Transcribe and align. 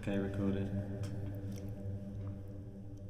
Okay, 0.00 0.16
recorded. 0.16 0.66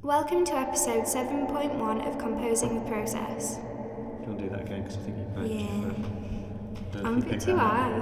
Welcome 0.01 0.43
to 0.43 0.57
episode 0.57 1.03
7.1 1.03 2.05
of 2.05 2.17
Composing 2.17 2.83
the 2.83 2.89
Process. 2.89 3.55
Do 3.55 3.61
you 3.61 4.27
want 4.27 4.39
to 4.39 4.43
do 4.43 4.49
that 4.49 4.61
again? 4.63 4.81
Because 4.83 4.97
I 4.97 4.99
think 4.99 5.17
you 5.17 5.23
blanked. 5.33 5.53
Yeah. 5.53 6.91
Don't 6.91 7.05
I'm 7.05 7.17
a 7.19 7.21
bit 7.21 7.39
too 7.39 7.55
high. 7.55 7.93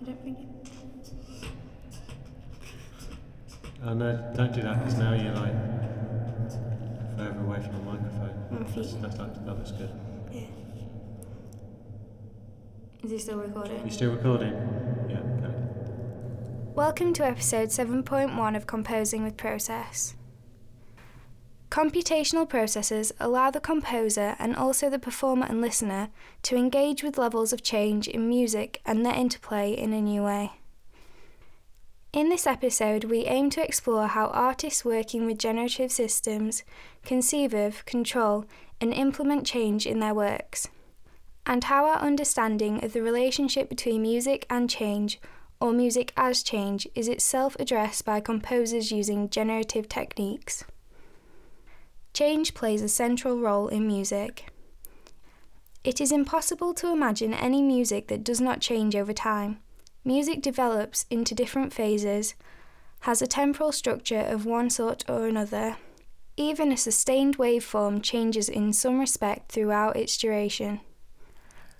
I 0.00 0.04
don't 0.04 0.22
think 0.22 0.38
it. 0.38 0.46
Oh 3.84 3.94
no, 3.94 4.32
don't 4.36 4.52
do 4.52 4.62
that 4.62 4.78
because 4.78 4.94
now 4.96 5.12
you're 5.12 5.34
like 5.34 5.56
further 7.16 7.40
away 7.40 7.60
from 7.62 7.72
the 7.72 7.82
microphone. 7.82 8.64
That's, 8.76 8.94
that's 8.94 9.16
that 9.16 9.58
looks 9.58 9.72
good. 9.72 9.90
Yeah. 12.98 13.04
Is 13.04 13.10
he 13.10 13.18
still 13.18 13.38
recording? 13.38 13.84
You 13.84 13.90
still 13.90 14.12
recording? 14.12 14.52
Yeah, 15.08 15.18
okay. 15.18 15.54
Welcome 16.74 17.12
to 17.14 17.24
episode 17.24 17.68
7.1 17.68 18.56
of 18.56 18.66
Composing 18.66 19.24
with 19.24 19.36
Process. 19.36 20.14
Computational 21.70 22.48
processes 22.48 23.12
allow 23.20 23.50
the 23.50 23.60
composer 23.60 24.34
and 24.38 24.56
also 24.56 24.88
the 24.88 24.98
performer 24.98 25.46
and 25.46 25.60
listener 25.60 26.08
to 26.42 26.56
engage 26.56 27.02
with 27.02 27.18
levels 27.18 27.52
of 27.52 27.62
change 27.62 28.08
in 28.08 28.28
music 28.28 28.80
and 28.86 29.04
their 29.04 29.14
interplay 29.14 29.72
in 29.72 29.92
a 29.92 30.00
new 30.00 30.22
way. 30.22 30.52
In 32.12 32.30
this 32.30 32.46
episode, 32.46 33.04
we 33.04 33.26
aim 33.26 33.50
to 33.50 33.62
explore 33.62 34.06
how 34.08 34.28
artists 34.28 34.84
working 34.84 35.26
with 35.26 35.38
generative 35.38 35.92
systems 35.92 36.64
conceive 37.04 37.52
of, 37.52 37.84
control, 37.84 38.46
and 38.80 38.94
implement 38.94 39.46
change 39.46 39.86
in 39.86 40.00
their 40.00 40.14
works, 40.14 40.68
and 41.48 41.64
how 41.64 41.86
our 41.86 41.96
understanding 41.96 42.84
of 42.84 42.92
the 42.92 43.02
relationship 43.02 43.70
between 43.70 44.02
music 44.02 44.44
and 44.50 44.68
change 44.68 45.18
or 45.60 45.72
music 45.72 46.12
as 46.14 46.42
change 46.42 46.86
is 46.94 47.08
itself 47.08 47.56
addressed 47.58 48.04
by 48.04 48.20
composers 48.20 48.92
using 48.92 49.30
generative 49.30 49.88
techniques. 49.88 50.62
Change 52.12 52.52
plays 52.52 52.82
a 52.82 52.88
central 52.88 53.38
role 53.38 53.66
in 53.68 53.86
music. 53.86 54.50
It 55.82 56.02
is 56.02 56.12
impossible 56.12 56.74
to 56.74 56.92
imagine 56.92 57.32
any 57.32 57.62
music 57.62 58.08
that 58.08 58.22
does 58.22 58.42
not 58.42 58.60
change 58.60 58.94
over 58.94 59.14
time. 59.14 59.58
Music 60.04 60.42
develops 60.42 61.06
into 61.10 61.34
different 61.34 61.72
phases, 61.72 62.34
has 63.00 63.22
a 63.22 63.26
temporal 63.26 63.72
structure 63.72 64.20
of 64.20 64.44
one 64.44 64.68
sort 64.68 65.02
or 65.08 65.26
another. 65.26 65.76
Even 66.36 66.70
a 66.70 66.76
sustained 66.76 67.38
waveform 67.38 68.02
changes 68.02 68.48
in 68.48 68.72
some 68.72 69.00
respect 69.00 69.50
throughout 69.50 69.96
its 69.96 70.16
duration. 70.18 70.80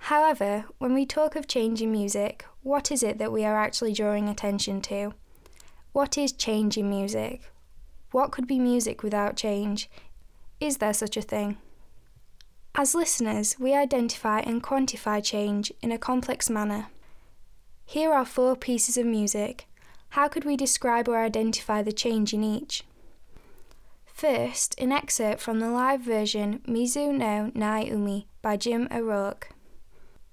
However, 0.01 0.65
when 0.79 0.95
we 0.95 1.05
talk 1.05 1.37
of 1.37 1.47
change 1.47 1.83
in 1.83 1.93
music, 1.93 2.45
what 2.63 2.91
is 2.91 3.03
it 3.03 3.19
that 3.19 3.33
we 3.33 3.45
are 3.45 3.57
actually 3.57 3.93
drawing 3.93 4.29
attention 4.29 4.81
to? 4.83 5.15
What 5.93 6.17
is 6.17 6.33
change 6.33 6.77
in 6.77 6.89
music? 6.89 7.51
What 8.11 8.31
could 8.31 8.47
be 8.47 8.59
music 8.59 9.03
without 9.03 9.37
change? 9.37 9.91
Is 10.61 10.79
there 10.79 10.95
such 10.95 11.17
a 11.17 11.23
thing? 11.23 11.59
As 12.75 12.95
listeners, 12.95 13.57
we 13.59 13.75
identify 13.75 14.41
and 14.41 14.63
quantify 14.63 15.23
change 15.23 15.73
in 15.83 15.91
a 15.91 15.99
complex 15.99 16.49
manner. 16.49 16.87
Here 17.85 18.13
are 18.13 18.25
four 18.25 18.55
pieces 18.55 18.97
of 18.97 19.07
music. 19.07 19.67
How 20.11 20.29
could 20.29 20.45
we 20.45 20.57
describe 20.57 21.09
or 21.09 21.19
identify 21.19 21.83
the 21.83 21.93
change 21.93 22.33
in 22.33 22.45
each? 22.45 22.85
First, 24.07 24.79
an 24.79 24.93
excerpt 24.93 25.41
from 25.41 25.61
the 25.61 25.71
live 25.71 26.01
version 26.01 26.61
Mizu 26.67 27.13
no 27.13 27.51
Nai 27.55 27.85
Umi 27.85 28.27
by 28.43 28.57
Jim 28.57 28.89
O'Rourke. 28.91 29.51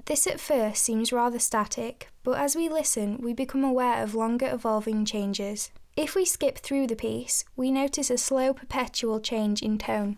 This 0.06 0.28
at 0.28 0.40
first 0.40 0.84
seems 0.84 1.12
rather 1.12 1.40
static, 1.40 2.10
but 2.24 2.38
as 2.38 2.56
we 2.56 2.70
listen, 2.70 3.18
we 3.18 3.34
become 3.34 3.64
aware 3.64 4.04
of 4.04 4.14
longer 4.14 4.48
evolving 4.54 5.04
changes. 5.04 5.72
If 5.98 6.14
we 6.14 6.26
skip 6.26 6.60
through 6.60 6.86
the 6.88 6.96
piece, 6.96 7.44
we 7.56 7.72
notice 7.72 8.12
a 8.12 8.18
slow 8.20 8.54
perpetual 8.54 9.20
change 9.20 9.64
in 9.64 9.80
tone. 9.80 10.18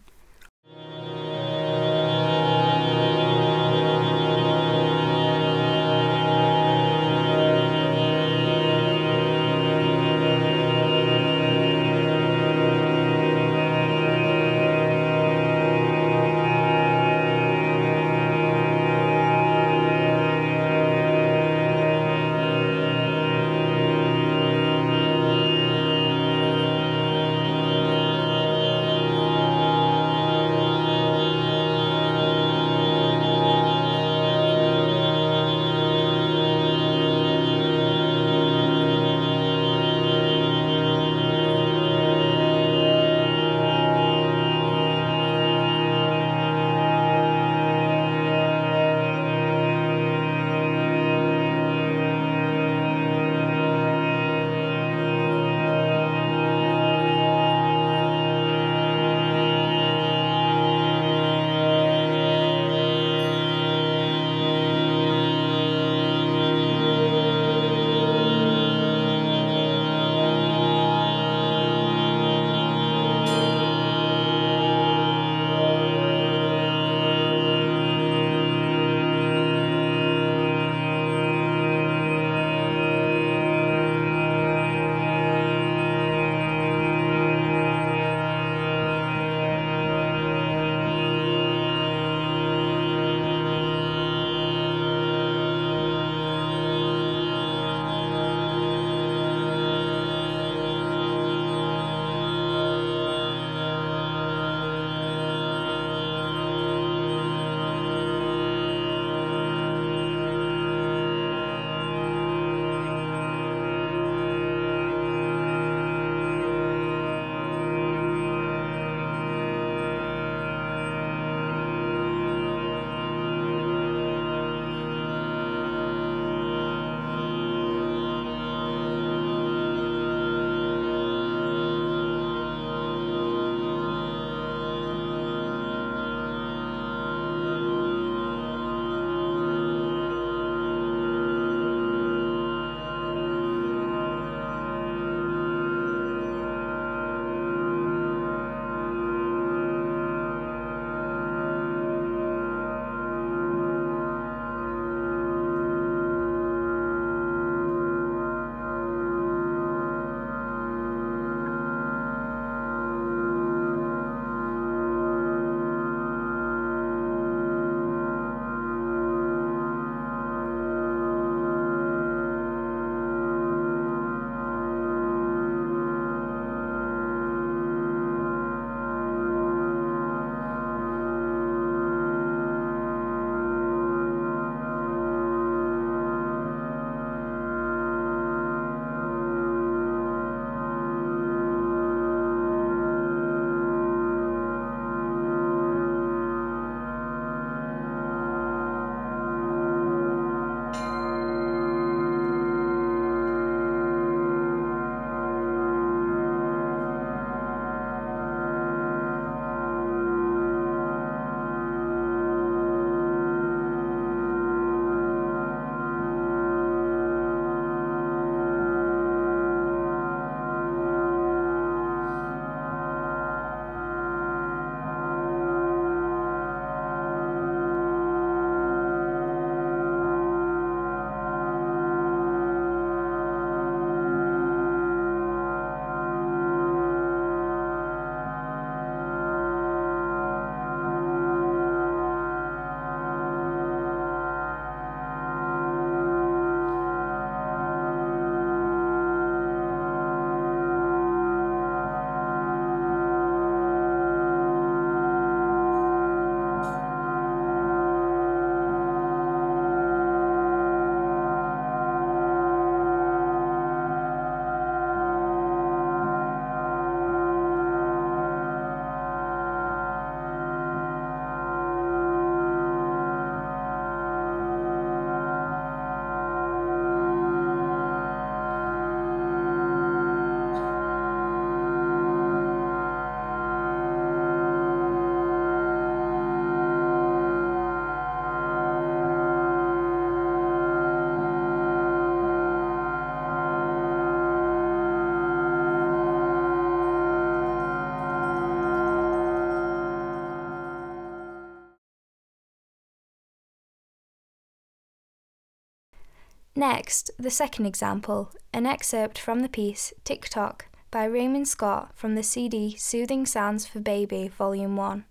Next, 306.57 307.11
the 307.19 307.29
second 307.29 307.67
example, 307.67 308.31
an 308.51 308.65
excerpt 308.65 309.19
from 309.19 309.41
the 309.41 309.47
piece 309.47 309.93
TikTok 310.03 310.65
by 310.89 311.05
Raymond 311.05 311.47
Scott 311.47 311.91
from 311.93 312.15
the 312.15 312.23
CD 312.23 312.75
Soothing 312.75 313.27
Sounds 313.27 313.67
for 313.67 313.79
Baby 313.79 314.27
Volume 314.27 314.75
1. 314.75 315.05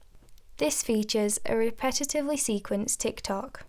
This 0.56 0.82
features 0.82 1.38
a 1.46 1.52
repetitively 1.52 2.34
sequenced 2.34 2.96
tick-tock. 2.96 3.64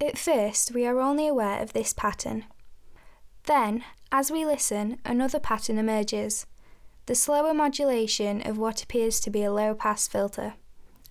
At 0.00 0.16
first, 0.16 0.72
we 0.72 0.86
are 0.86 1.00
only 1.00 1.26
aware 1.26 1.60
of 1.60 1.72
this 1.72 1.92
pattern. 1.92 2.44
Then, 3.46 3.82
as 4.12 4.30
we 4.30 4.46
listen, 4.46 4.98
another 5.04 5.40
pattern 5.40 5.78
emerges 5.78 6.46
the 7.06 7.16
slower 7.16 7.52
modulation 7.52 8.40
of 8.46 8.56
what 8.56 8.84
appears 8.84 9.18
to 9.18 9.30
be 9.30 9.42
a 9.42 9.52
low 9.52 9.74
pass 9.74 10.06
filter. 10.06 10.54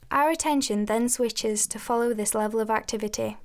Our 0.10 0.30
attention 0.30 0.86
then 0.86 1.10
switches 1.10 1.68
to 1.68 1.78
follow 1.78 2.14
this 2.14 2.34
level 2.34 2.62
of 2.62 2.70
activity. 2.70 3.36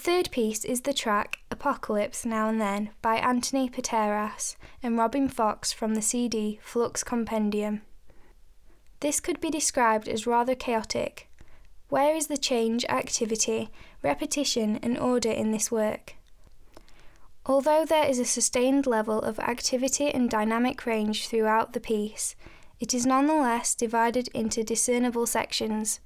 Third 0.00 0.30
piece 0.30 0.64
is 0.64 0.80
the 0.80 0.94
track 0.94 1.40
Apocalypse 1.50 2.24
Now 2.24 2.48
and 2.48 2.58
Then 2.58 2.88
by 3.02 3.16
Anthony 3.16 3.68
Pateras 3.68 4.56
and 4.82 4.96
Robin 4.96 5.28
Fox 5.28 5.74
from 5.74 5.94
the 5.94 6.00
CD 6.00 6.58
Flux 6.62 7.04
Compendium. 7.04 7.82
This 9.00 9.20
could 9.20 9.42
be 9.42 9.50
described 9.50 10.08
as 10.08 10.26
rather 10.26 10.54
chaotic. 10.54 11.28
Where 11.90 12.16
is 12.16 12.28
the 12.28 12.38
change, 12.38 12.86
activity, 12.86 13.68
repetition, 14.02 14.78
and 14.82 14.96
order 14.96 15.30
in 15.30 15.52
this 15.52 15.70
work? 15.70 16.14
Although 17.44 17.84
there 17.84 18.08
is 18.08 18.18
a 18.18 18.24
sustained 18.24 18.86
level 18.86 19.20
of 19.20 19.38
activity 19.38 20.10
and 20.10 20.30
dynamic 20.30 20.86
range 20.86 21.28
throughout 21.28 21.74
the 21.74 21.80
piece, 21.80 22.36
it 22.78 22.94
is 22.94 23.04
nonetheless 23.04 23.74
divided 23.74 24.28
into 24.28 24.64
discernible 24.64 25.26
sections. 25.26 26.00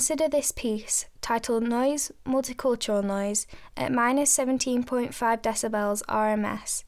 Consider 0.00 0.30
this 0.30 0.50
piece, 0.50 1.04
titled 1.20 1.62
Noise, 1.62 2.10
Multicultural 2.24 3.04
Noise, 3.04 3.46
at 3.76 3.92
minus 3.92 4.34
17.5 4.34 5.12
decibels 5.42 6.02
RMS, 6.08 6.84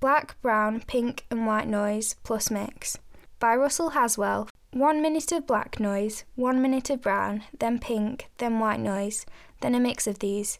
Black, 0.00 0.34
Brown, 0.42 0.80
Pink 0.80 1.24
and 1.30 1.46
White 1.46 1.68
Noise 1.68 2.16
plus 2.24 2.50
Mix, 2.50 2.98
by 3.38 3.54
Russell 3.54 3.90
Haswell. 3.90 4.48
One 4.72 5.00
minute 5.00 5.30
of 5.30 5.46
black 5.46 5.78
noise, 5.78 6.24
one 6.34 6.60
minute 6.60 6.90
of 6.90 7.02
brown, 7.02 7.44
then 7.56 7.78
pink, 7.78 8.28
then 8.38 8.58
white 8.58 8.80
noise, 8.80 9.26
then 9.60 9.76
a 9.76 9.80
mix 9.80 10.08
of 10.08 10.18
these. 10.18 10.58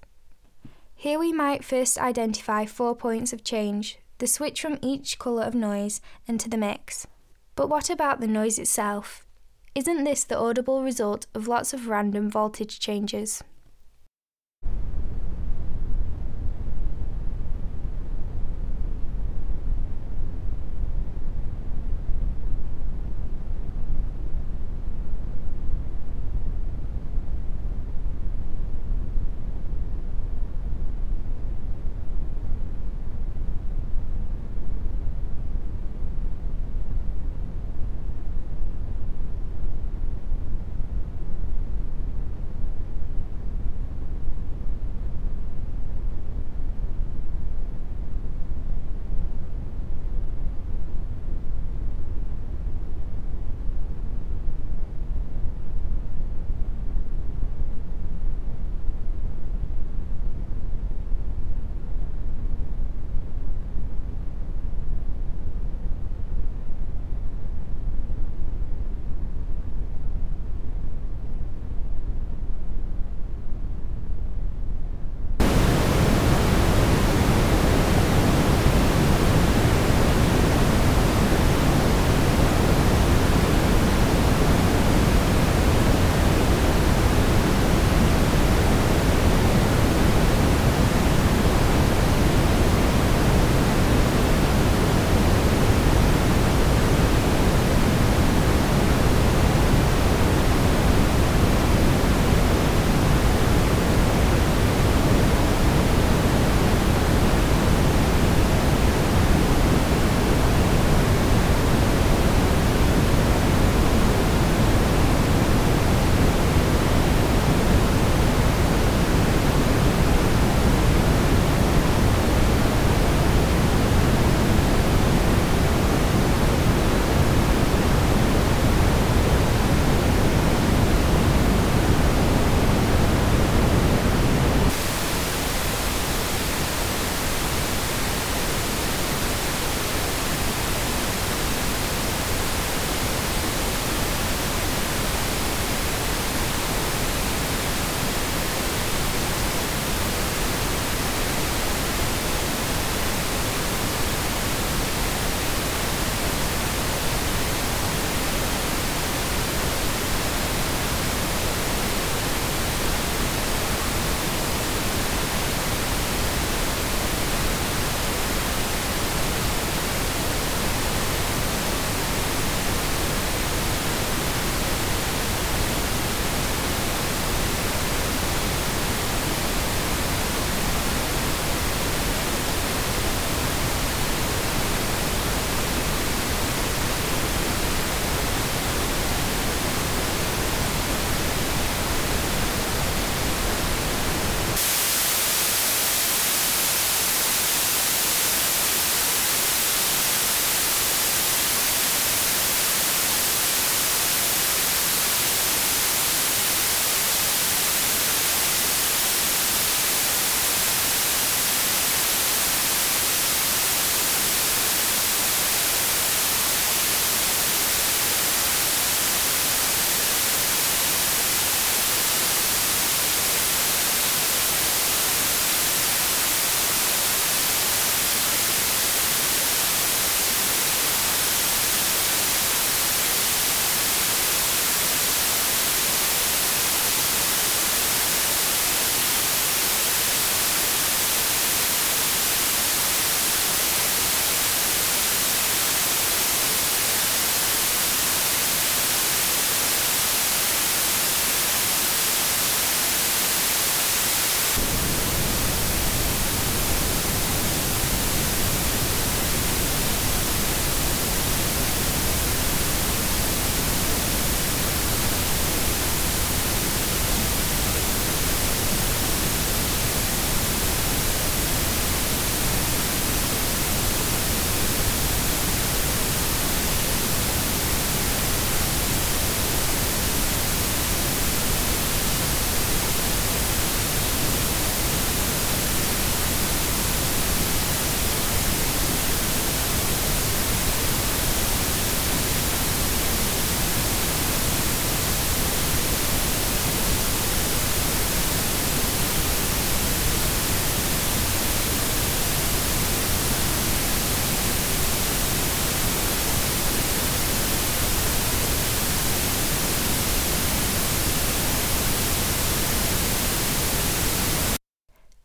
Here 0.94 1.18
we 1.18 1.32
might 1.32 1.64
first 1.64 1.98
identify 1.98 2.66
four 2.66 2.94
points 2.94 3.32
of 3.32 3.42
change, 3.42 3.98
the 4.18 4.28
switch 4.28 4.62
from 4.62 4.78
each 4.80 5.18
colour 5.18 5.42
of 5.42 5.56
noise 5.56 6.00
into 6.28 6.48
the 6.48 6.56
mix. 6.56 7.08
But 7.56 7.68
what 7.68 7.90
about 7.90 8.20
the 8.20 8.28
noise 8.28 8.60
itself? 8.60 9.26
Isn't 9.72 10.02
this 10.02 10.24
the 10.24 10.36
audible 10.36 10.82
result 10.82 11.26
of 11.32 11.46
lots 11.46 11.72
of 11.72 11.86
random 11.86 12.28
voltage 12.28 12.80
changes? 12.80 13.44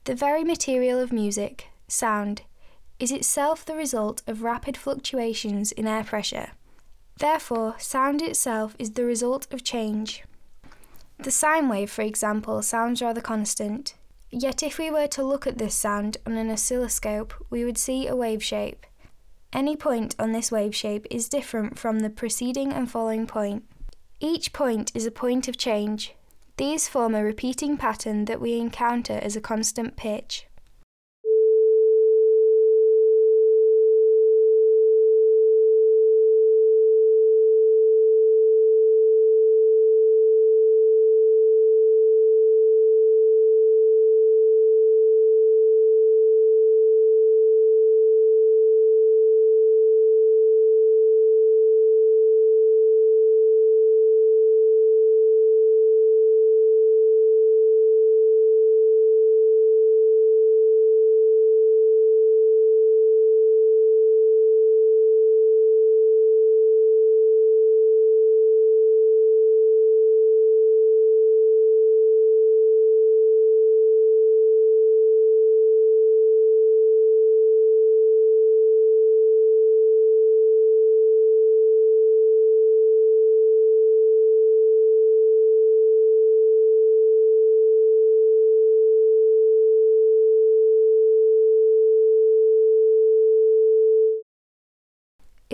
The 0.06 0.14
very 0.14 0.44
material 0.44 1.00
of 1.00 1.12
music, 1.12 1.70
sound, 1.88 2.44
is 3.00 3.12
itself 3.12 3.66
the 3.66 3.76
result 3.76 4.22
of 4.28 4.44
rapid 4.44 4.78
fluctuations 4.78 5.72
in 5.72 5.88
air 5.88 6.04
pressure. 6.04 6.52
Therefore, 7.18 7.74
sound 7.80 8.22
itself 8.22 8.76
is 8.78 8.92
the 8.92 9.04
result 9.04 9.52
of 9.52 9.64
change. 9.64 10.24
The 11.18 11.32
sine 11.32 11.70
wave, 11.70 11.90
for 11.90 12.04
example, 12.04 12.62
sounds 12.62 13.02
rather 13.02 13.20
constant. 13.20 13.96
Yet, 14.30 14.62
if 14.62 14.78
we 14.78 14.92
were 14.92 15.08
to 15.08 15.24
look 15.24 15.48
at 15.48 15.58
this 15.58 15.74
sound 15.74 16.18
on 16.28 16.34
an 16.34 16.52
oscilloscope, 16.52 17.34
we 17.50 17.66
would 17.66 17.80
see 17.80 18.06
a 18.06 18.16
wave 18.16 18.44
shape. 18.44 18.86
Any 19.52 19.76
point 19.76 20.16
on 20.20 20.34
this 20.34 20.52
wave 20.52 20.76
shape 20.76 21.08
is 21.10 21.30
different 21.30 21.80
from 21.80 22.02
the 22.02 22.12
preceding 22.12 22.72
and 22.72 22.92
following 22.92 23.26
point. 23.26 23.64
Each 24.20 24.54
point 24.54 24.92
is 24.94 25.08
a 25.08 25.12
point 25.12 25.48
of 25.48 25.58
change. 25.58 26.14
These 26.58 26.88
form 26.88 27.16
a 27.16 27.24
repeating 27.24 27.76
pattern 27.76 28.26
that 28.26 28.40
we 28.40 28.58
encounter 28.58 29.20
as 29.22 29.36
a 29.36 29.42
constant 29.42 29.98
pitch. 29.98 30.45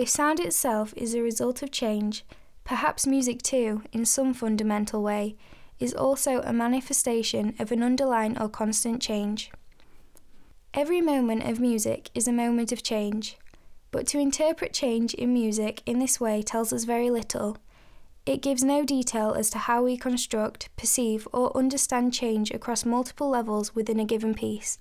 If 0.02 0.08
sound 0.08 0.40
itself 0.40 0.92
is 0.96 1.14
a 1.14 1.22
result 1.22 1.62
of 1.62 1.70
change, 1.70 2.24
perhaps 2.64 3.06
music 3.06 3.40
too, 3.40 3.84
in 3.92 4.04
some 4.04 4.34
fundamental 4.34 5.00
way, 5.00 5.36
is 5.78 5.94
also 5.94 6.40
a 6.40 6.52
manifestation 6.52 7.54
of 7.60 7.70
an 7.70 7.84
underlying 7.84 8.36
or 8.36 8.48
constant 8.48 9.00
change. 9.00 9.52
Every 10.74 11.00
moment 11.00 11.44
of 11.44 11.60
music 11.60 12.10
is 12.14 12.26
a 12.26 12.32
moment 12.32 12.72
of 12.72 12.82
change, 12.82 13.38
but 13.92 14.08
to 14.08 14.18
interpret 14.18 14.72
change 14.72 15.14
in 15.14 15.32
music 15.32 15.84
in 15.86 16.00
this 16.00 16.18
way 16.18 16.42
tells 16.42 16.72
us 16.72 16.82
very 16.82 17.08
little. 17.08 17.58
It 18.26 18.42
gives 18.42 18.64
no 18.64 18.84
detail 18.84 19.34
as 19.34 19.50
to 19.50 19.58
how 19.58 19.84
we 19.84 19.96
construct, 19.96 20.68
perceive, 20.76 21.28
or 21.32 21.56
understand 21.56 22.12
change 22.12 22.50
across 22.50 22.84
multiple 22.84 23.28
levels 23.28 23.76
within 23.76 24.00
a 24.00 24.04
given 24.04 24.34
piece. 24.34 24.80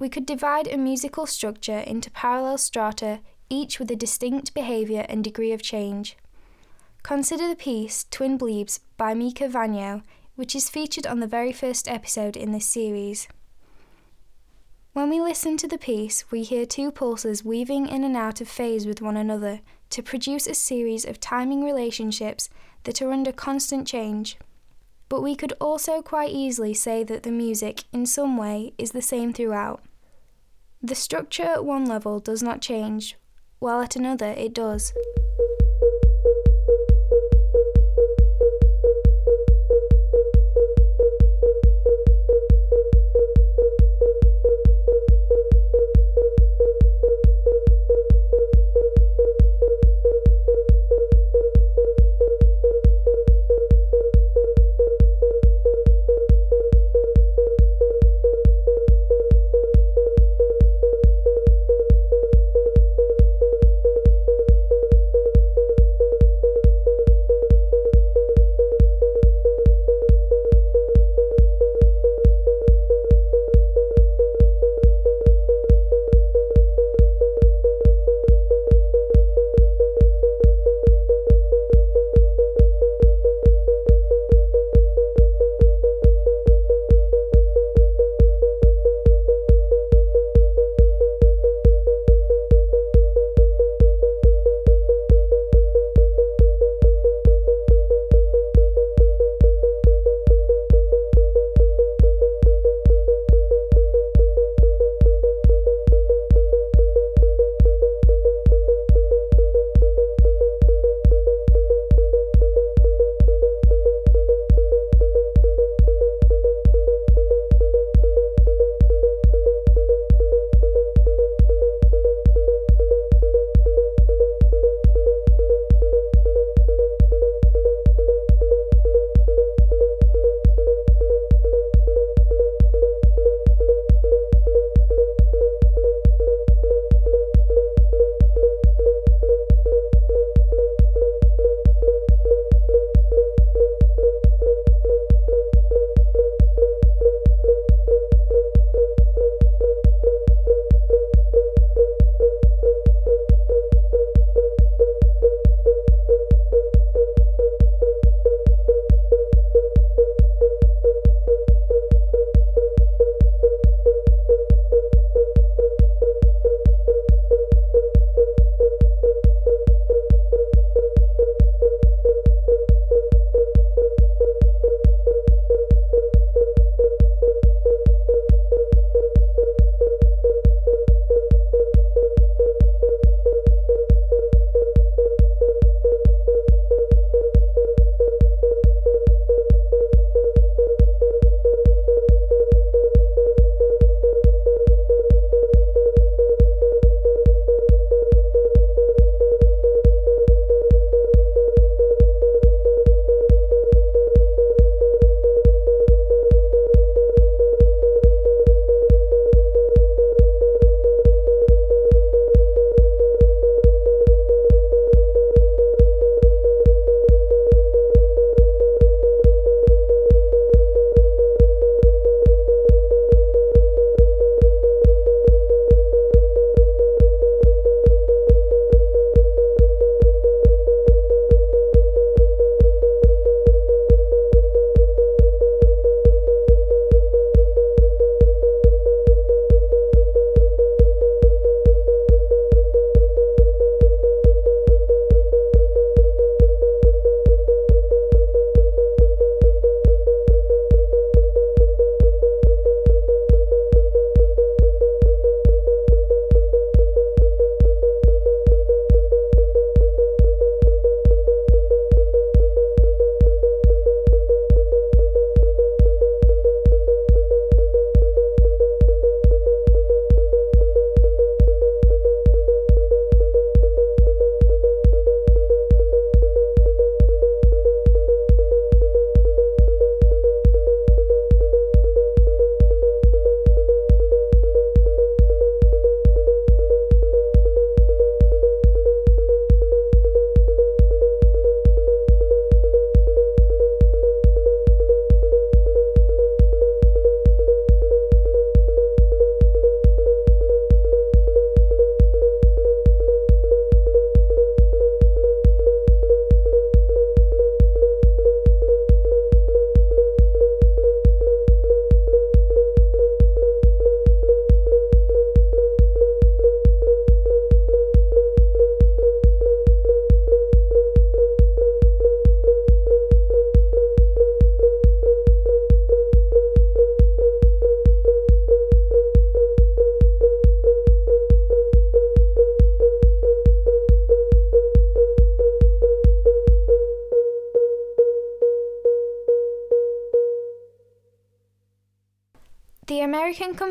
We 0.00 0.08
could 0.08 0.26
divide 0.26 0.66
a 0.66 0.76
musical 0.76 1.26
structure 1.26 1.78
into 1.78 2.10
parallel 2.10 2.58
strata 2.58 3.20
each 3.48 3.78
with 3.78 3.90
a 3.90 3.96
distinct 3.96 4.54
behaviour 4.54 5.06
and 5.08 5.22
degree 5.22 5.52
of 5.52 5.62
change. 5.62 6.16
Consider 7.02 7.48
the 7.48 7.56
piece 7.56 8.06
Twin 8.10 8.38
Bleeps 8.38 8.80
by 8.96 9.14
Mika 9.14 9.48
Vainio, 9.48 10.02
which 10.34 10.54
is 10.54 10.68
featured 10.68 11.06
on 11.06 11.20
the 11.20 11.26
very 11.26 11.52
first 11.52 11.88
episode 11.88 12.36
in 12.36 12.52
this 12.52 12.66
series. 12.66 13.28
When 14.92 15.10
we 15.10 15.20
listen 15.20 15.56
to 15.58 15.68
the 15.68 15.78
piece, 15.78 16.30
we 16.30 16.42
hear 16.42 16.64
two 16.64 16.90
pulses 16.90 17.44
weaving 17.44 17.88
in 17.88 18.02
and 18.02 18.16
out 18.16 18.40
of 18.40 18.48
phase 18.48 18.86
with 18.86 19.02
one 19.02 19.16
another 19.16 19.60
to 19.90 20.02
produce 20.02 20.46
a 20.46 20.54
series 20.54 21.04
of 21.04 21.20
timing 21.20 21.62
relationships 21.62 22.48
that 22.84 23.02
are 23.02 23.12
under 23.12 23.30
constant 23.30 23.86
change. 23.86 24.36
But 25.08 25.22
we 25.22 25.36
could 25.36 25.52
also 25.60 26.02
quite 26.02 26.30
easily 26.30 26.74
say 26.74 27.04
that 27.04 27.22
the 27.22 27.30
music, 27.30 27.84
in 27.92 28.06
some 28.06 28.36
way, 28.36 28.72
is 28.78 28.92
the 28.92 29.02
same 29.02 29.32
throughout. 29.32 29.82
The 30.82 30.94
structure 30.94 31.44
at 31.44 31.64
one 31.64 31.84
level 31.84 32.18
does 32.18 32.42
not 32.42 32.60
change, 32.60 33.16
while 33.58 33.80
at 33.80 33.96
another 33.96 34.32
it 34.36 34.54
does. 34.54 34.92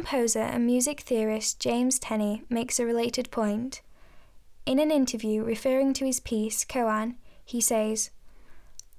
Composer 0.05 0.37
and 0.37 0.63
music 0.67 1.01
theorist 1.01 1.59
James 1.59 1.97
Tenney 1.97 2.43
makes 2.47 2.79
a 2.79 2.85
related 2.85 3.31
point. 3.31 3.81
In 4.63 4.77
an 4.77 4.91
interview 4.91 5.43
referring 5.43 5.93
to 5.93 6.05
his 6.05 6.19
piece, 6.19 6.63
Koan, 6.63 7.15
he 7.43 7.59
says, 7.59 8.11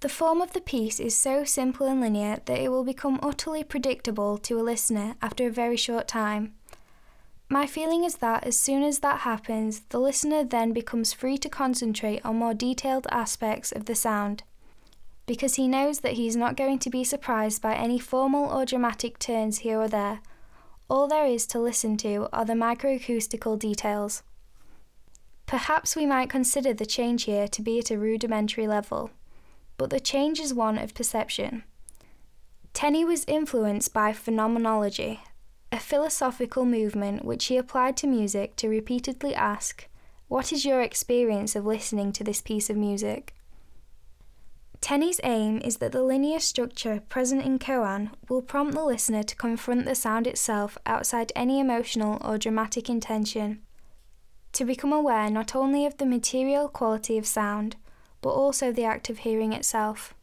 The 0.00 0.08
form 0.08 0.40
of 0.40 0.52
the 0.52 0.60
piece 0.60 0.98
is 0.98 1.16
so 1.16 1.44
simple 1.44 1.86
and 1.86 2.00
linear 2.00 2.38
that 2.46 2.58
it 2.58 2.72
will 2.72 2.82
become 2.82 3.20
utterly 3.22 3.62
predictable 3.62 4.36
to 4.38 4.58
a 4.58 4.66
listener 4.66 5.14
after 5.22 5.46
a 5.46 5.50
very 5.52 5.76
short 5.76 6.08
time. 6.08 6.54
My 7.48 7.68
feeling 7.68 8.02
is 8.02 8.16
that 8.16 8.42
as 8.42 8.58
soon 8.58 8.82
as 8.82 8.98
that 8.98 9.20
happens, 9.20 9.82
the 9.90 10.00
listener 10.00 10.42
then 10.42 10.72
becomes 10.72 11.12
free 11.12 11.38
to 11.38 11.48
concentrate 11.48 12.20
on 12.24 12.34
more 12.34 12.52
detailed 12.52 13.06
aspects 13.12 13.70
of 13.70 13.84
the 13.84 13.94
sound, 13.94 14.42
because 15.24 15.54
he 15.54 15.68
knows 15.68 16.00
that 16.00 16.14
he 16.14 16.26
is 16.26 16.34
not 16.34 16.56
going 16.56 16.80
to 16.80 16.90
be 16.90 17.04
surprised 17.04 17.62
by 17.62 17.76
any 17.76 18.00
formal 18.00 18.50
or 18.50 18.66
dramatic 18.66 19.20
turns 19.20 19.58
here 19.58 19.80
or 19.80 19.86
there. 19.86 20.18
All 20.88 21.08
there 21.08 21.26
is 21.26 21.46
to 21.48 21.58
listen 21.58 21.96
to 21.98 22.28
are 22.32 22.44
the 22.44 22.52
microacoustical 22.52 23.58
details. 23.58 24.22
Perhaps 25.46 25.96
we 25.96 26.06
might 26.06 26.30
consider 26.30 26.72
the 26.72 26.86
change 26.86 27.24
here 27.24 27.48
to 27.48 27.62
be 27.62 27.80
at 27.80 27.90
a 27.90 27.98
rudimentary 27.98 28.68
level, 28.68 29.10
but 29.78 29.90
the 29.90 29.98
change 29.98 30.38
is 30.38 30.54
one 30.54 30.78
of 30.78 30.94
perception. 30.94 31.64
Tenney 32.72 33.04
was 33.04 33.24
influenced 33.26 33.92
by 33.92 34.12
phenomenology, 34.12 35.20
a 35.72 35.80
philosophical 35.80 36.64
movement 36.64 37.24
which 37.24 37.46
he 37.46 37.56
applied 37.56 37.96
to 37.96 38.06
music 38.06 38.54
to 38.56 38.68
repeatedly 38.68 39.34
ask, 39.34 39.88
What 40.28 40.52
is 40.52 40.64
your 40.64 40.82
experience 40.82 41.56
of 41.56 41.66
listening 41.66 42.12
to 42.12 42.22
this 42.22 42.40
piece 42.40 42.70
of 42.70 42.76
music? 42.76 43.34
Tenney's 44.80 45.20
aim 45.24 45.60
is 45.64 45.78
that 45.78 45.92
the 45.92 46.02
linear 46.02 46.38
structure 46.38 47.02
present 47.08 47.44
in 47.44 47.58
Koan 47.58 48.10
will 48.28 48.42
prompt 48.42 48.74
the 48.74 48.84
listener 48.84 49.22
to 49.22 49.36
confront 49.36 49.84
the 49.84 49.94
sound 49.94 50.26
itself 50.26 50.78
outside 50.86 51.32
any 51.34 51.58
emotional 51.60 52.20
or 52.24 52.38
dramatic 52.38 52.88
intention, 52.88 53.62
to 54.52 54.64
become 54.64 54.92
aware 54.92 55.28
not 55.30 55.54
only 55.54 55.86
of 55.86 55.98
the 55.98 56.06
material 56.06 56.68
quality 56.68 57.18
of 57.18 57.26
sound, 57.26 57.76
but 58.22 58.30
also 58.30 58.72
the 58.72 58.84
act 58.84 59.10
of 59.10 59.18
hearing 59.18 59.52
itself. 59.52 60.14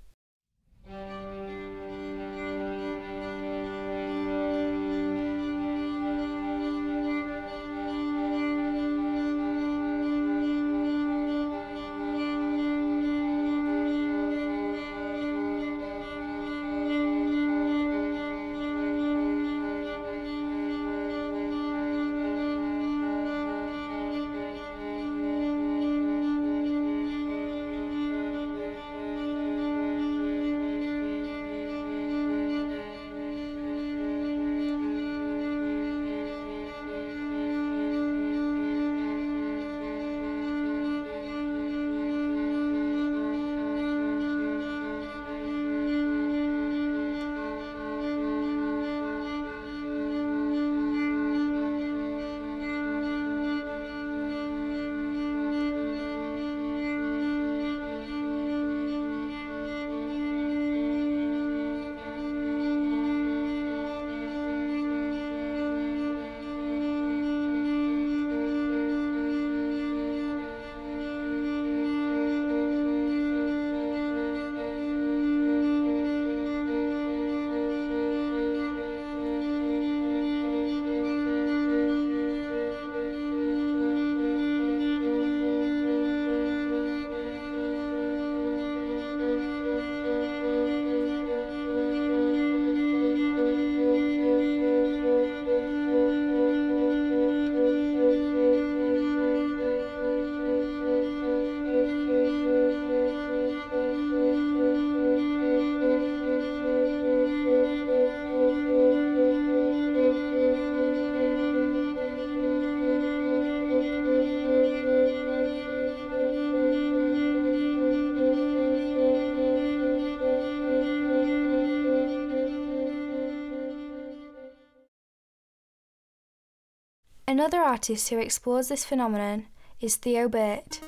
Another 127.44 127.60
artist 127.60 128.08
who 128.08 128.20
explores 128.20 128.70
this 128.70 128.86
phenomenon 128.86 129.48
is 129.82 129.98
Theo 129.98 130.30
Burt. 130.30 130.80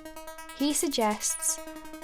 He 0.58 0.72
suggests 0.72 1.58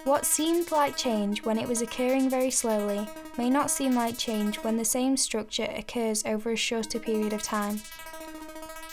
what 0.03 0.25
seemed 0.25 0.73
like 0.73 0.97
change 0.97 1.45
when 1.45 1.57
it 1.57 1.69
was 1.69 1.81
occurring 1.81 2.29
very 2.29 2.51
slowly 2.51 3.07
may 3.37 3.49
not 3.49 3.71
seem 3.71 3.95
like 3.95 4.17
change 4.17 4.57
when 4.57 4.75
the 4.75 4.83
same 4.83 5.15
structure 5.15 5.69
occurs 5.73 6.25
over 6.25 6.51
a 6.51 6.57
shorter 6.57 6.99
period 6.99 7.31
of 7.31 7.41
time. 7.41 7.77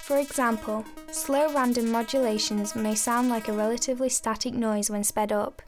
For 0.05 0.19
example, 0.19 0.85
slow 1.11 1.53
random 1.53 1.91
modulations 1.91 2.77
may 2.77 2.95
sound 2.95 3.29
like 3.29 3.49
a 3.49 3.53
relatively 3.53 4.11
static 4.11 4.55
noise 4.55 4.91
when 4.91 5.03
sped 5.03 5.33
up. 5.33 5.61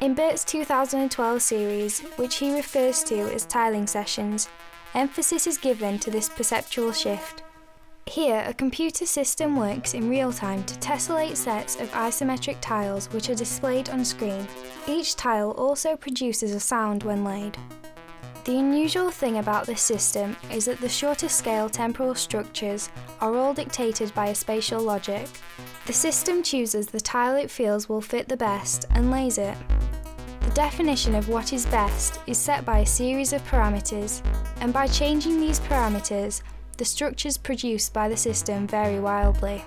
In 0.00 0.14
Burt's 0.14 0.46
2012 0.46 1.42
series, 1.42 2.00
which 2.16 2.36
he 2.36 2.54
refers 2.54 3.04
to 3.04 3.20
as 3.34 3.44
tiling 3.44 3.86
sessions, 3.86 4.48
emphasis 4.94 5.46
is 5.46 5.58
given 5.58 5.98
to 5.98 6.10
this 6.10 6.30
perceptual 6.30 6.92
shift. 6.92 7.42
Here, 8.10 8.42
a 8.44 8.52
computer 8.52 9.06
system 9.06 9.54
works 9.54 9.94
in 9.94 10.10
real 10.10 10.32
time 10.32 10.64
to 10.64 10.74
tessellate 10.80 11.36
sets 11.36 11.76
of 11.76 11.88
isometric 11.92 12.56
tiles 12.60 13.06
which 13.12 13.30
are 13.30 13.36
displayed 13.36 13.88
on 13.90 14.04
screen. 14.04 14.48
Each 14.88 15.14
tile 15.14 15.52
also 15.52 15.94
produces 15.94 16.52
a 16.52 16.58
sound 16.58 17.04
when 17.04 17.22
laid. 17.22 17.56
The 18.46 18.58
unusual 18.58 19.12
thing 19.12 19.38
about 19.38 19.64
this 19.64 19.80
system 19.80 20.36
is 20.50 20.64
that 20.64 20.80
the 20.80 20.88
shorter 20.88 21.28
scale 21.28 21.68
temporal 21.68 22.16
structures 22.16 22.90
are 23.20 23.36
all 23.36 23.54
dictated 23.54 24.12
by 24.12 24.30
a 24.30 24.34
spatial 24.34 24.80
logic. 24.82 25.28
The 25.86 25.92
system 25.92 26.42
chooses 26.42 26.88
the 26.88 27.00
tile 27.00 27.36
it 27.36 27.48
feels 27.48 27.88
will 27.88 28.00
fit 28.00 28.28
the 28.28 28.36
best 28.36 28.86
and 28.90 29.12
lays 29.12 29.38
it. 29.38 29.56
The 30.40 30.50
definition 30.50 31.14
of 31.14 31.28
what 31.28 31.52
is 31.52 31.64
best 31.66 32.18
is 32.26 32.38
set 32.38 32.64
by 32.64 32.80
a 32.80 32.86
series 32.86 33.32
of 33.32 33.44
parameters, 33.44 34.20
and 34.60 34.72
by 34.72 34.88
changing 34.88 35.38
these 35.38 35.60
parameters, 35.60 36.42
the 36.80 36.84
structures 36.86 37.36
produced 37.36 37.92
by 37.92 38.08
the 38.08 38.16
system 38.16 38.66
vary 38.66 38.98
wildly. 38.98 39.62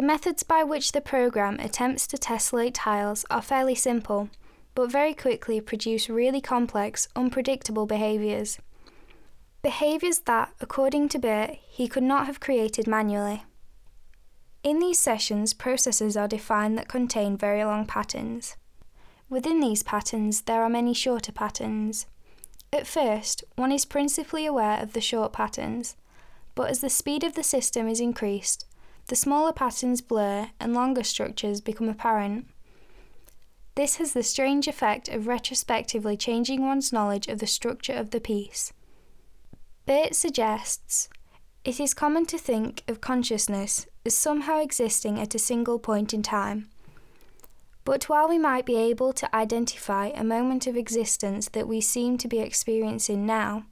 The 0.00 0.06
methods 0.06 0.42
by 0.42 0.64
which 0.64 0.92
the 0.92 1.02
program 1.02 1.60
attempts 1.60 2.06
to 2.06 2.16
tessellate 2.16 2.72
tiles 2.72 3.26
are 3.28 3.42
fairly 3.42 3.74
simple, 3.74 4.30
but 4.74 4.90
very 4.90 5.12
quickly 5.12 5.60
produce 5.60 6.08
really 6.08 6.40
complex, 6.40 7.06
unpredictable 7.14 7.84
behaviours. 7.84 8.58
Behaviours 9.60 10.20
that, 10.20 10.54
according 10.58 11.10
to 11.10 11.18
Burt, 11.18 11.50
he 11.68 11.86
could 11.86 12.02
not 12.02 12.24
have 12.24 12.40
created 12.40 12.86
manually. 12.86 13.44
In 14.62 14.78
these 14.78 14.98
sessions, 14.98 15.52
processes 15.52 16.16
are 16.16 16.26
defined 16.26 16.78
that 16.78 16.88
contain 16.88 17.36
very 17.36 17.62
long 17.62 17.84
patterns. 17.84 18.56
Within 19.28 19.60
these 19.60 19.82
patterns, 19.82 20.40
there 20.40 20.62
are 20.62 20.70
many 20.70 20.94
shorter 20.94 21.30
patterns. 21.30 22.06
At 22.72 22.86
first, 22.86 23.44
one 23.56 23.70
is 23.70 23.84
principally 23.84 24.46
aware 24.46 24.80
of 24.80 24.94
the 24.94 25.02
short 25.02 25.34
patterns, 25.34 25.94
but 26.54 26.70
as 26.70 26.80
the 26.80 26.88
speed 26.88 27.22
of 27.22 27.34
the 27.34 27.42
system 27.42 27.86
is 27.86 28.00
increased, 28.00 28.64
the 29.10 29.16
smaller 29.16 29.52
patterns 29.52 30.00
blur 30.00 30.50
and 30.60 30.72
longer 30.72 31.02
structures 31.02 31.60
become 31.60 31.88
apparent. 31.88 32.46
This 33.74 33.96
has 33.96 34.12
the 34.12 34.22
strange 34.22 34.68
effect 34.68 35.08
of 35.08 35.26
retrospectively 35.26 36.16
changing 36.16 36.64
one's 36.64 36.92
knowledge 36.92 37.26
of 37.26 37.40
the 37.40 37.46
structure 37.48 37.92
of 37.92 38.10
the 38.10 38.20
piece. 38.20 38.72
Burt 39.84 40.14
suggests 40.14 41.08
it 41.64 41.80
is 41.80 41.92
common 41.92 42.24
to 42.26 42.38
think 42.38 42.84
of 42.86 43.00
consciousness 43.00 43.88
as 44.06 44.14
somehow 44.14 44.60
existing 44.60 45.18
at 45.18 45.34
a 45.34 45.40
single 45.40 45.80
point 45.80 46.14
in 46.14 46.22
time. 46.22 46.68
But 47.84 48.08
while 48.08 48.28
we 48.28 48.38
might 48.38 48.64
be 48.64 48.76
able 48.76 49.12
to 49.14 49.34
identify 49.34 50.12
a 50.14 50.22
moment 50.22 50.68
of 50.68 50.76
existence 50.76 51.48
that 51.48 51.66
we 51.66 51.80
seem 51.80 52.16
to 52.18 52.28
be 52.28 52.38
experiencing 52.38 53.26
now, 53.26 53.64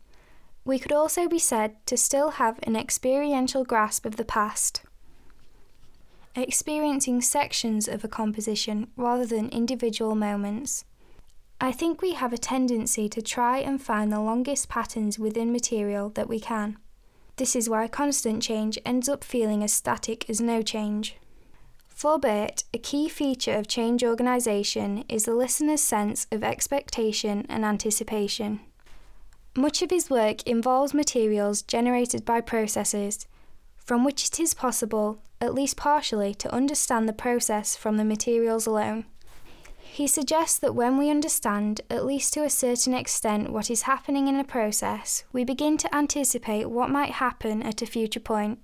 we 0.65 0.81
could 0.81 0.93
also 0.93 1.29
be 1.29 1.39
said 1.39 1.77
to 1.87 1.97
still 1.97 2.31
have 2.33 2.59
an 2.65 2.75
experiential 2.75 3.63
grasp 3.63 4.05
of 4.05 4.17
the 4.17 4.25
past 4.25 4.83
experiencing 6.43 7.21
sections 7.21 7.89
of 7.89 8.05
a 8.05 8.09
composition 8.09 8.89
rather 8.97 9.27
than 9.27 9.49
individual 9.49 10.15
moments. 10.15 10.85
I 11.61 11.73
think 11.73 12.01
we 12.01 12.13
have 12.13 12.33
a 12.33 12.39
tendency 12.39 13.09
to 13.09 13.21
try 13.21 13.59
and 13.59 13.83
find 13.83 14.13
the 14.13 14.21
longest 14.21 14.69
patterns 14.69 15.19
within 15.19 15.51
material 15.51 16.11
that 16.11 16.29
we 16.29 16.39
can. 16.39 16.79
This 17.37 17.57
is 17.57 17.69
why 17.69 17.89
constant 17.89 18.43
change 18.43 18.79
ends 18.85 19.09
up 19.09 19.25
feeling 19.25 19.63
as 19.63 19.73
static 19.73 20.29
as 20.29 20.41
no 20.41 20.63
change. 20.63 21.17
For 21.87 22.19
Burt, 22.19 22.63
a 22.73 22.79
key 22.79 23.09
feature 23.09 23.55
of 23.55 23.67
change 23.67 24.05
organisation 24.05 25.05
is 25.09 25.25
the 25.25 25.35
listener's 25.35 25.81
sense 25.81 26.29
of 26.31 26.45
expectation 26.45 27.45
and 27.49 27.65
anticipation. 27.65 28.61
Much 29.57 29.83
of 29.83 29.91
his 29.91 30.09
work 30.09 30.45
involves 30.47 30.95
materials 30.95 31.63
generated 31.63 32.25
by 32.25 32.41
processes, 32.41 33.27
from 33.77 34.05
which 34.05 34.29
it 34.29 34.39
is 34.39 34.55
possible 34.55 35.19
at 35.41 35.55
least 35.55 35.77
partially, 35.77 36.35
to 36.35 36.53
understand 36.55 37.09
the 37.09 37.13
process 37.13 37.77
from 37.77 37.97
the 37.97 38.05
materials 38.05 38.67
alone. 38.67 39.05
He 39.79 40.07
suggests 40.07 40.59
that 40.59 40.75
when 40.75 40.97
we 40.97 41.11
understand, 41.11 41.81
at 41.91 42.07
least 42.07 42.33
to 42.35 42.45
a 42.45 42.51
certain 42.51 42.95
extent, 42.95 43.51
what 43.51 43.71
is 43.71 43.83
happening 43.83 44.29
in 44.29 44.37
a 44.37 44.45
process, 44.45 45.25
we 45.33 45.45
begin 45.45 45.77
to 45.79 45.95
anticipate 45.95 46.71
what 46.71 46.91
might 46.91 47.13
happen 47.13 47.63
at 47.63 47.83
a 47.83 47.87
future 47.87 48.21
point. 48.21 48.61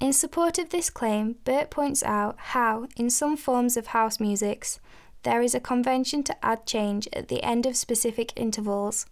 In 0.00 0.12
support 0.12 0.58
of 0.58 0.70
this 0.70 0.88
claim, 0.88 1.36
Burt 1.44 1.70
points 1.70 2.02
out 2.02 2.36
how, 2.38 2.88
in 2.96 3.10
some 3.10 3.36
forms 3.36 3.76
of 3.76 3.88
house 3.88 4.18
musics, 4.18 4.80
there 5.24 5.42
is 5.42 5.54
a 5.54 5.60
convention 5.60 6.22
to 6.24 6.44
add 6.44 6.66
change 6.66 7.08
at 7.12 7.28
the 7.28 7.42
end 7.42 7.66
of 7.66 7.76
specific 7.76 8.32
intervals. 8.34 9.06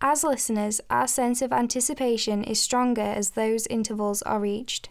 As 0.00 0.24
listeners, 0.24 0.80
our 0.90 1.06
sense 1.06 1.42
of 1.42 1.52
anticipation 1.52 2.42
is 2.42 2.60
stronger 2.60 3.02
as 3.02 3.30
those 3.30 3.66
intervals 3.68 4.22
are 4.22 4.40
reached. 4.40 4.88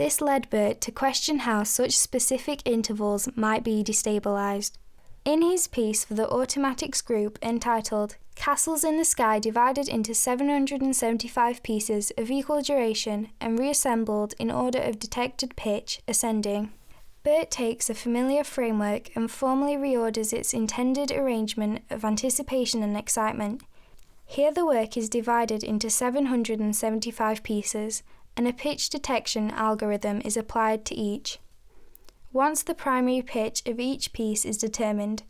This 0.00 0.22
led 0.22 0.48
Burt 0.48 0.80
to 0.80 0.92
question 0.92 1.40
how 1.40 1.62
such 1.62 1.94
specific 1.94 2.62
intervals 2.64 3.28
might 3.36 3.62
be 3.62 3.84
destabilized. 3.84 4.78
In 5.26 5.42
his 5.42 5.66
piece 5.66 6.06
for 6.06 6.14
the 6.14 6.26
Automatics 6.26 7.02
group 7.02 7.38
entitled 7.42 8.16
Castles 8.34 8.82
in 8.82 8.96
the 8.96 9.04
Sky 9.04 9.38
divided 9.38 9.90
into 9.90 10.14
775 10.14 11.62
pieces 11.62 12.12
of 12.16 12.30
equal 12.30 12.62
duration 12.62 13.28
and 13.42 13.58
reassembled 13.58 14.32
in 14.38 14.50
order 14.50 14.80
of 14.80 14.98
detected 14.98 15.54
pitch 15.54 16.00
ascending. 16.08 16.72
Burt 17.22 17.50
takes 17.50 17.90
a 17.90 17.94
familiar 17.94 18.42
framework 18.42 19.14
and 19.14 19.30
formally 19.30 19.76
reorders 19.76 20.32
its 20.32 20.54
intended 20.54 21.12
arrangement 21.12 21.82
of 21.90 22.06
anticipation 22.06 22.82
and 22.82 22.96
excitement. 22.96 23.60
Here 24.24 24.50
the 24.50 24.64
work 24.64 24.96
is 24.96 25.10
divided 25.10 25.62
into 25.62 25.90
775 25.90 27.42
pieces, 27.42 28.02
and 28.40 28.48
a 28.48 28.54
pitch 28.54 28.88
detection 28.88 29.50
algorithm 29.50 30.22
is 30.24 30.34
applied 30.34 30.82
to 30.82 30.94
each. 30.94 31.38
Once 32.32 32.62
the 32.62 32.74
primary 32.74 33.20
pitch 33.20 33.62
of 33.66 33.78
each 33.78 34.14
piece 34.14 34.46
is 34.46 34.56
determined, 34.56 35.22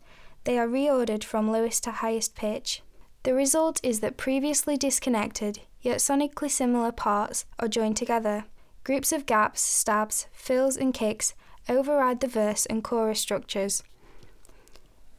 they 0.45 0.57
are 0.57 0.65
reordered 0.65 1.21
from 1.21 1.51
lowest 1.51 1.83
to 1.83 1.91
highest 1.91 2.35
pitch. 2.35 2.81
The 3.23 3.33
result 3.33 3.81
is 3.83 3.99
that 3.99 4.15
previously 4.15 4.77
disconnected, 4.77 5.59
yet 5.81 5.97
sonically 5.97 6.49
similar 6.49 6.93
parts 6.93 7.43
are 7.59 7.67
joined 7.67 7.97
together. 7.97 8.45
Groups 8.85 9.11
of 9.11 9.25
gaps, 9.25 9.59
stabs, 9.59 10.27
fills, 10.31 10.77
and 10.77 10.93
kicks 10.93 11.33
override 11.67 12.21
the 12.21 12.29
verse 12.29 12.65
and 12.65 12.81
chorus 12.81 13.19
structures. 13.19 13.83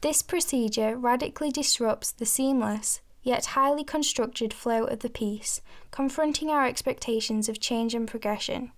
This 0.00 0.22
procedure 0.22 0.96
radically 0.96 1.50
disrupts 1.50 2.10
the 2.10 2.24
seamless, 2.24 3.01
yet 3.22 3.46
highly 3.46 3.84
constructed 3.84 4.52
flow 4.52 4.84
of 4.84 5.00
the 5.00 5.10
piece, 5.10 5.60
confronting 5.90 6.50
our 6.50 6.66
expectations 6.66 7.48
of 7.48 7.60
change 7.60 7.94
and 7.94 8.08
progression. 8.08 8.72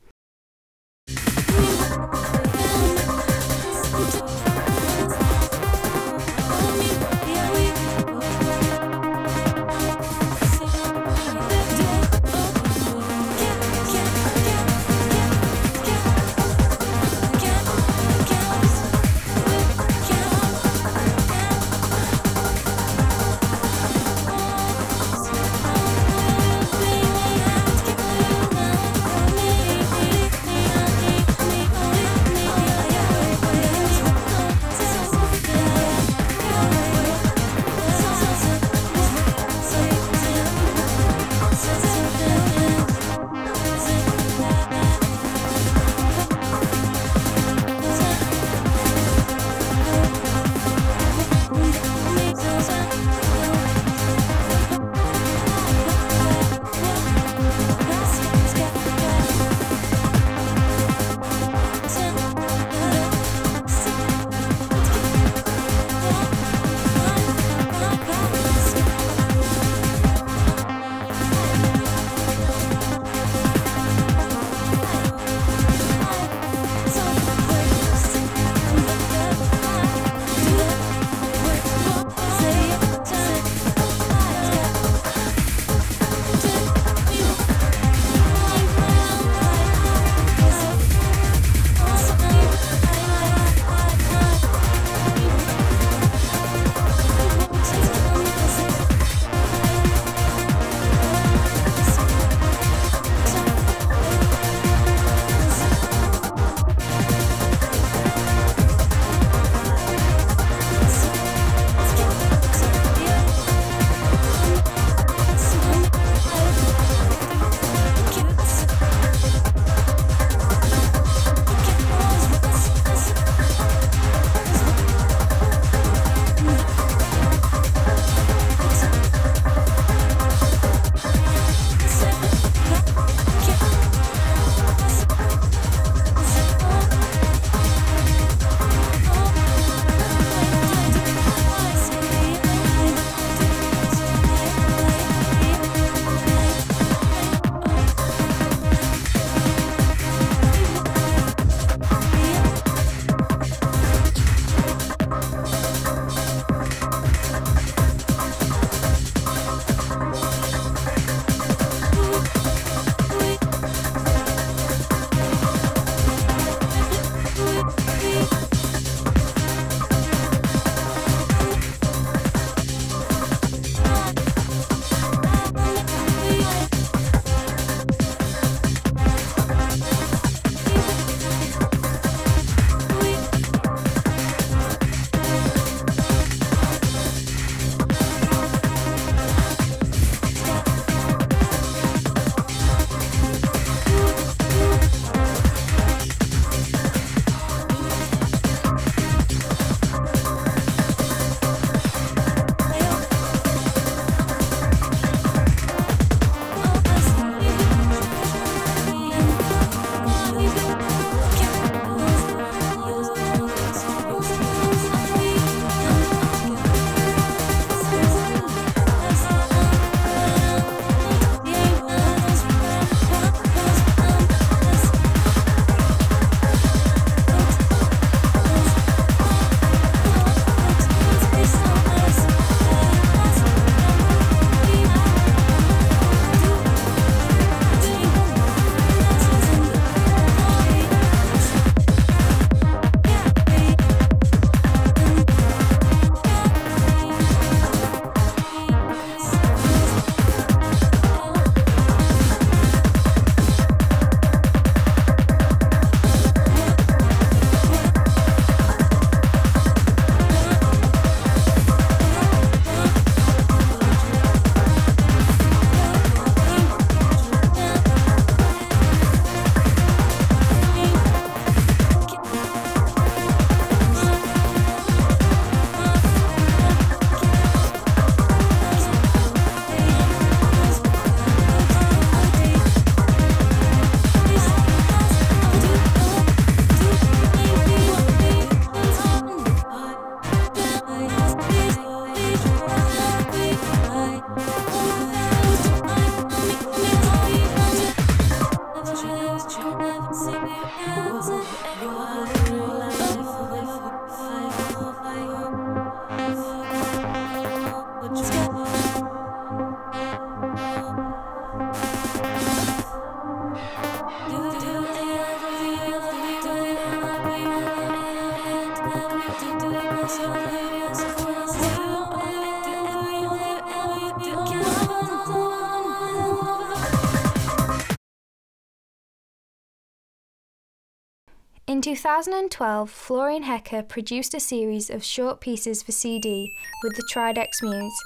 2012, 331.85 332.89
Florian 332.89 333.43
Hecker 333.43 333.82
produced 333.82 334.32
a 334.32 334.41
series 334.41 334.89
of 334.89 335.05
short 335.05 335.39
pieces 335.39 335.82
for 335.82 335.93
CD 335.93 336.51
with 336.82 336.97
the 336.97 337.07
Triadex 337.12 337.61
Muse. 337.61 338.05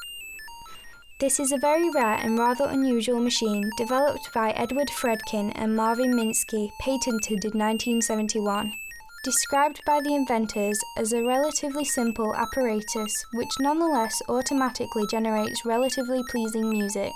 This 1.21 1.39
is 1.39 1.53
a 1.53 1.59
very 1.59 1.89
rare 1.91 2.17
and 2.17 2.37
rather 2.37 2.65
unusual 2.65 3.21
machine 3.21 3.71
developed 3.77 4.31
by 4.35 4.51
Edward 4.51 4.89
Fredkin 4.89 5.53
and 5.55 5.77
Marvin 5.77 6.13
Minsky, 6.13 6.71
patented 6.81 7.45
in 7.45 7.57
1971. 7.57 8.73
Described 9.23 9.81
by 9.87 10.01
the 10.03 10.13
inventors 10.13 10.81
as 10.97 11.13
a 11.13 11.23
relatively 11.23 11.85
simple 11.85 12.35
apparatus 12.35 13.27
which 13.33 13.61
nonetheless 13.61 14.21
automatically 14.29 15.07
generates 15.09 15.65
relatively 15.65 16.25
pleasing 16.29 16.69
music. 16.69 17.13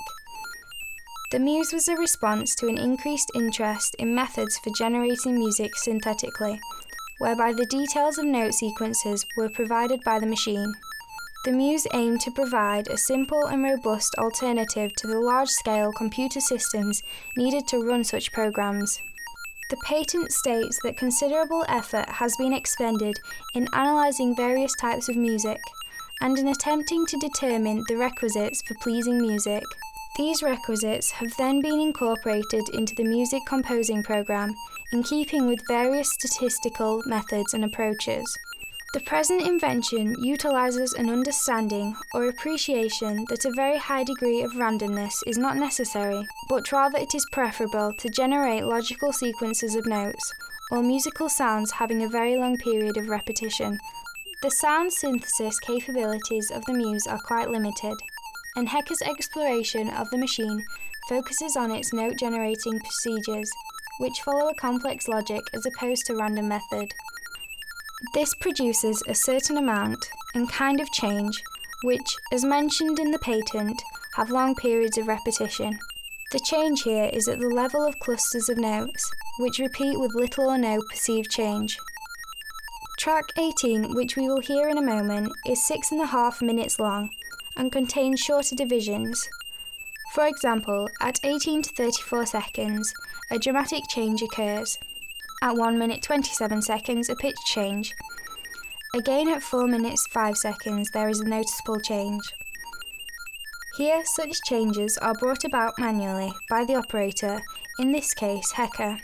The 1.33 1.39
Muse 1.39 1.73
was 1.73 1.89
a 1.89 1.97
response 1.97 2.55
to 2.57 2.69
an 2.69 2.77
increased 2.77 3.31
interest 3.35 3.97
in 3.99 4.15
methods 4.15 4.59
for 4.59 4.69
generating 4.77 5.35
music 5.35 5.75
synthetically, 5.77 6.61
whereby 7.21 7.55
the 7.55 7.65
details 7.65 8.19
of 8.19 8.27
note 8.27 8.53
sequences 8.53 9.25
were 9.35 9.49
provided 9.49 10.05
by 10.05 10.19
the 10.19 10.27
machine. 10.27 10.71
The 11.47 11.53
Muse 11.53 11.87
aimed 11.95 12.21
to 12.21 12.31
provide 12.31 12.87
a 12.89 12.99
simple 12.99 13.47
and 13.47 13.65
robust 13.65 14.15
alternative 14.17 14.95
to 14.97 15.07
the 15.07 15.19
large 15.21 15.49
scale 15.49 15.91
computer 15.91 16.39
systems 16.39 17.03
needed 17.35 17.67
to 17.69 17.79
run 17.83 18.05
such 18.05 18.31
programs. 18.33 19.01
The 19.71 19.79
patent 19.87 20.33
states 20.33 20.79
that 20.85 20.99
considerable 20.99 21.65
effort 21.67 22.11
has 22.11 22.37
been 22.37 22.53
expended 22.53 23.17
in 23.55 23.69
analysing 23.73 24.37
various 24.37 24.75
types 24.79 25.09
of 25.09 25.17
music 25.17 25.61
and 26.21 26.39
in 26.39 26.49
attempting 26.49 27.07
to 27.07 27.17
determine 27.17 27.85
the 27.89 27.97
requisites 27.97 28.61
for 28.61 28.75
pleasing 28.83 29.19
music. 29.19 29.65
These 30.17 30.43
requisites 30.43 31.11
have 31.13 31.37
then 31.39 31.63
been 31.63 31.81
incorporated 31.81 32.69
into 32.75 32.95
the 32.95 33.05
music 33.05 33.43
composing 33.47 34.03
program 34.03 34.55
in 34.93 35.03
keeping 35.03 35.47
with 35.47 35.67
various 35.67 36.13
statistical 36.13 37.03
methods 37.07 37.55
and 37.55 37.65
approaches. 37.65 38.39
The 38.93 39.01
present 39.01 39.41
invention 39.41 40.15
utilizes 40.23 40.93
an 40.93 41.09
understanding 41.09 41.97
or 42.13 42.29
appreciation 42.29 43.25
that 43.31 43.47
a 43.47 43.53
very 43.57 43.79
high 43.79 44.05
degree 44.05 44.43
of 44.43 44.53
randomness 44.53 45.15
is 45.27 45.39
not 45.39 45.57
necessary, 45.57 46.27
but 46.51 46.71
rather 46.71 46.99
it 46.99 47.15
is 47.15 47.27
preferable 47.33 47.95
to 47.95 48.11
generate 48.11 48.65
logical 48.65 49.15
sequences 49.15 49.75
of 49.77 49.87
notes 49.87 50.35
or 50.71 50.83
musical 50.83 51.31
sounds 51.31 51.71
having 51.71 52.03
a 52.03 52.09
very 52.09 52.37
long 52.37 52.59
period 52.59 52.99
of 52.99 53.09
repetition. 53.09 53.79
The 54.43 54.51
sound 54.51 54.93
synthesis 54.93 55.59
capabilities 55.61 56.51
of 56.51 56.67
the 56.67 56.75
Muse 56.75 57.07
are 57.07 57.21
quite 57.21 57.49
limited, 57.49 57.95
and 58.57 58.69
Hecker's 58.69 59.03
exploration 59.03 59.89
of 59.89 60.11
the 60.11 60.19
machine 60.19 60.63
focuses 61.09 61.57
on 61.57 61.71
its 61.71 61.93
note 61.93 62.19
generating 62.19 62.79
procedures, 62.81 63.51
which 63.99 64.21
follow 64.25 64.49
a 64.49 64.55
complex 64.55 65.09
logic 65.09 65.43
as 65.55 65.67
opposed 65.67 66.07
to 66.07 66.17
random 66.17 66.49
method. 66.49 66.93
This 68.15 68.35
produces 68.35 69.03
a 69.09 69.15
certain 69.15 69.57
amount 69.57 70.11
and 70.35 70.51
kind 70.51 70.81
of 70.81 70.93
change, 70.93 71.43
which, 71.85 72.17
as 72.33 72.45
mentioned 72.45 72.99
in 72.99 73.11
the 73.11 73.19
patent, 73.19 73.83
have 74.17 74.31
long 74.31 74.55
periods 74.55 74.99
of 74.99 75.09
repetition. 75.09 75.79
The 76.33 76.41
change 76.41 76.83
here 76.83 77.11
is 77.13 77.29
at 77.29 77.41
the 77.41 77.49
level 77.49 77.85
of 77.85 77.99
clusters 78.01 78.49
of 78.49 78.59
notes, 78.59 79.11
which 79.39 79.59
repeat 79.59 79.99
with 79.99 80.15
little 80.15 80.51
or 80.51 80.59
no 80.59 80.81
perceived 80.91 81.31
change. 81.31 81.79
Track 82.99 83.25
18, 83.39 83.95
which 83.95 84.17
we 84.17 84.29
will 84.29 84.41
hear 84.41 84.69
in 84.69 84.79
a 84.79 84.83
moment, 84.83 85.33
is 85.47 85.65
six 85.65 85.91
and 85.91 86.01
a 86.01 86.07
half 86.07 86.43
minutes 86.43 86.79
long 86.79 87.11
and 87.57 87.73
contains 87.73 88.21
shorter 88.21 88.55
divisions. 88.55 89.29
For 90.13 90.27
example, 90.27 90.89
at 91.01 91.21
18 91.25 91.63
to 91.63 91.71
34 91.71 92.27
seconds, 92.27 92.93
a 93.31 93.39
dramatic 93.39 93.85
change 93.89 94.23
occurs. 94.23 94.79
At 95.43 95.57
1 95.57 95.79
minute 95.79 96.03
27 96.03 96.63
seconds, 96.63 97.09
a 97.09 97.17
pitch 97.17 97.37
change. 97.47 97.95
Again 98.95 99.29
at 99.29 99.43
4 99.43 99.67
minutes 99.67 100.07
5 100.09 100.37
seconds, 100.37 100.91
there 100.91 101.09
is 101.09 101.21
a 101.21 101.29
noticeable 101.29 101.81
change. 101.81 102.23
Here, 103.79 104.03
such 104.05 104.43
changes 104.43 104.99
are 104.99 105.15
brought 105.15 105.45
about 105.45 105.79
manually 105.79 106.31
by 106.51 106.65
the 106.65 106.77
operator, 106.77 107.41
in 107.79 107.91
this 107.91 108.13
case 108.13 108.53
Hecker, 108.53 108.99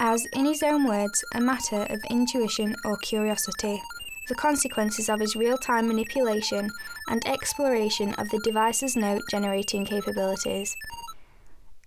as, 0.00 0.24
in 0.32 0.46
his 0.46 0.62
own 0.62 0.86
words, 0.86 1.22
a 1.34 1.40
matter 1.40 1.86
of 1.90 2.00
intuition 2.08 2.74
or 2.86 2.96
curiosity 2.96 3.82
the 4.28 4.34
consequences 4.34 5.08
of 5.08 5.20
his 5.20 5.34
real 5.34 5.58
time 5.58 5.88
manipulation 5.88 6.70
and 7.08 7.26
exploration 7.26 8.14
of 8.14 8.28
the 8.30 8.40
device's 8.44 8.96
note 8.96 9.22
generating 9.30 9.84
capabilities. 9.84 10.76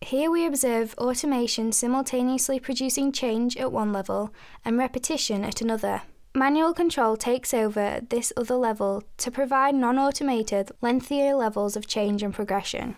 Here 0.01 0.31
we 0.31 0.45
observe 0.45 0.95
automation 0.97 1.71
simultaneously 1.71 2.59
producing 2.59 3.11
change 3.11 3.55
at 3.55 3.71
one 3.71 3.93
level 3.93 4.33
and 4.65 4.77
repetition 4.77 5.43
at 5.43 5.61
another. 5.61 6.01
Manual 6.33 6.73
control 6.73 7.17
takes 7.17 7.53
over 7.53 7.79
at 7.79 8.09
this 8.09 8.33
other 8.35 8.55
level 8.55 9.03
to 9.17 9.29
provide 9.29 9.75
non 9.75 9.99
automated, 9.99 10.71
lengthier 10.81 11.35
levels 11.35 11.75
of 11.75 11.87
change 11.87 12.23
and 12.23 12.33
progression. 12.33 12.95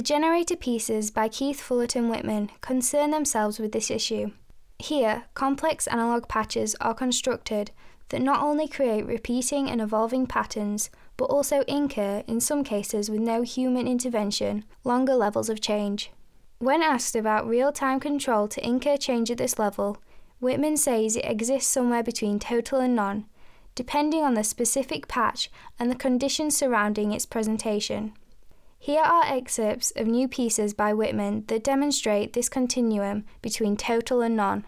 The 0.00 0.04
generator 0.04 0.56
pieces 0.56 1.10
by 1.10 1.28
Keith 1.28 1.60
Fullerton 1.60 2.08
Whitman 2.08 2.48
concern 2.62 3.10
themselves 3.10 3.58
with 3.58 3.72
this 3.72 3.90
issue. 3.90 4.30
Here, 4.78 5.24
complex 5.34 5.86
analog 5.86 6.26
patches 6.26 6.74
are 6.80 6.94
constructed 6.94 7.70
that 8.08 8.22
not 8.22 8.42
only 8.42 8.66
create 8.66 9.04
repeating 9.04 9.68
and 9.68 9.78
evolving 9.78 10.26
patterns, 10.26 10.88
but 11.18 11.26
also 11.26 11.64
incur, 11.68 12.24
in 12.26 12.40
some 12.40 12.64
cases 12.64 13.10
with 13.10 13.20
no 13.20 13.42
human 13.42 13.86
intervention, 13.86 14.64
longer 14.84 15.14
levels 15.14 15.50
of 15.50 15.60
change. 15.60 16.10
When 16.60 16.80
asked 16.80 17.14
about 17.14 17.46
real 17.46 17.70
time 17.70 18.00
control 18.00 18.48
to 18.48 18.66
incur 18.66 18.96
change 18.96 19.30
at 19.30 19.36
this 19.36 19.58
level, 19.58 19.98
Whitman 20.40 20.78
says 20.78 21.14
it 21.14 21.26
exists 21.26 21.70
somewhere 21.70 22.02
between 22.02 22.38
total 22.38 22.80
and 22.80 22.96
none, 22.96 23.26
depending 23.74 24.22
on 24.22 24.32
the 24.32 24.44
specific 24.44 25.08
patch 25.08 25.50
and 25.78 25.90
the 25.90 25.94
conditions 25.94 26.56
surrounding 26.56 27.12
its 27.12 27.26
presentation. 27.26 28.14
Here 28.82 29.02
are 29.02 29.26
excerpts 29.26 29.92
of 29.94 30.06
new 30.06 30.26
pieces 30.26 30.72
by 30.72 30.94
Whitman 30.94 31.44
that 31.48 31.62
demonstrate 31.62 32.32
this 32.32 32.48
continuum 32.48 33.26
between 33.42 33.76
total 33.76 34.22
and 34.22 34.34
none. 34.34 34.64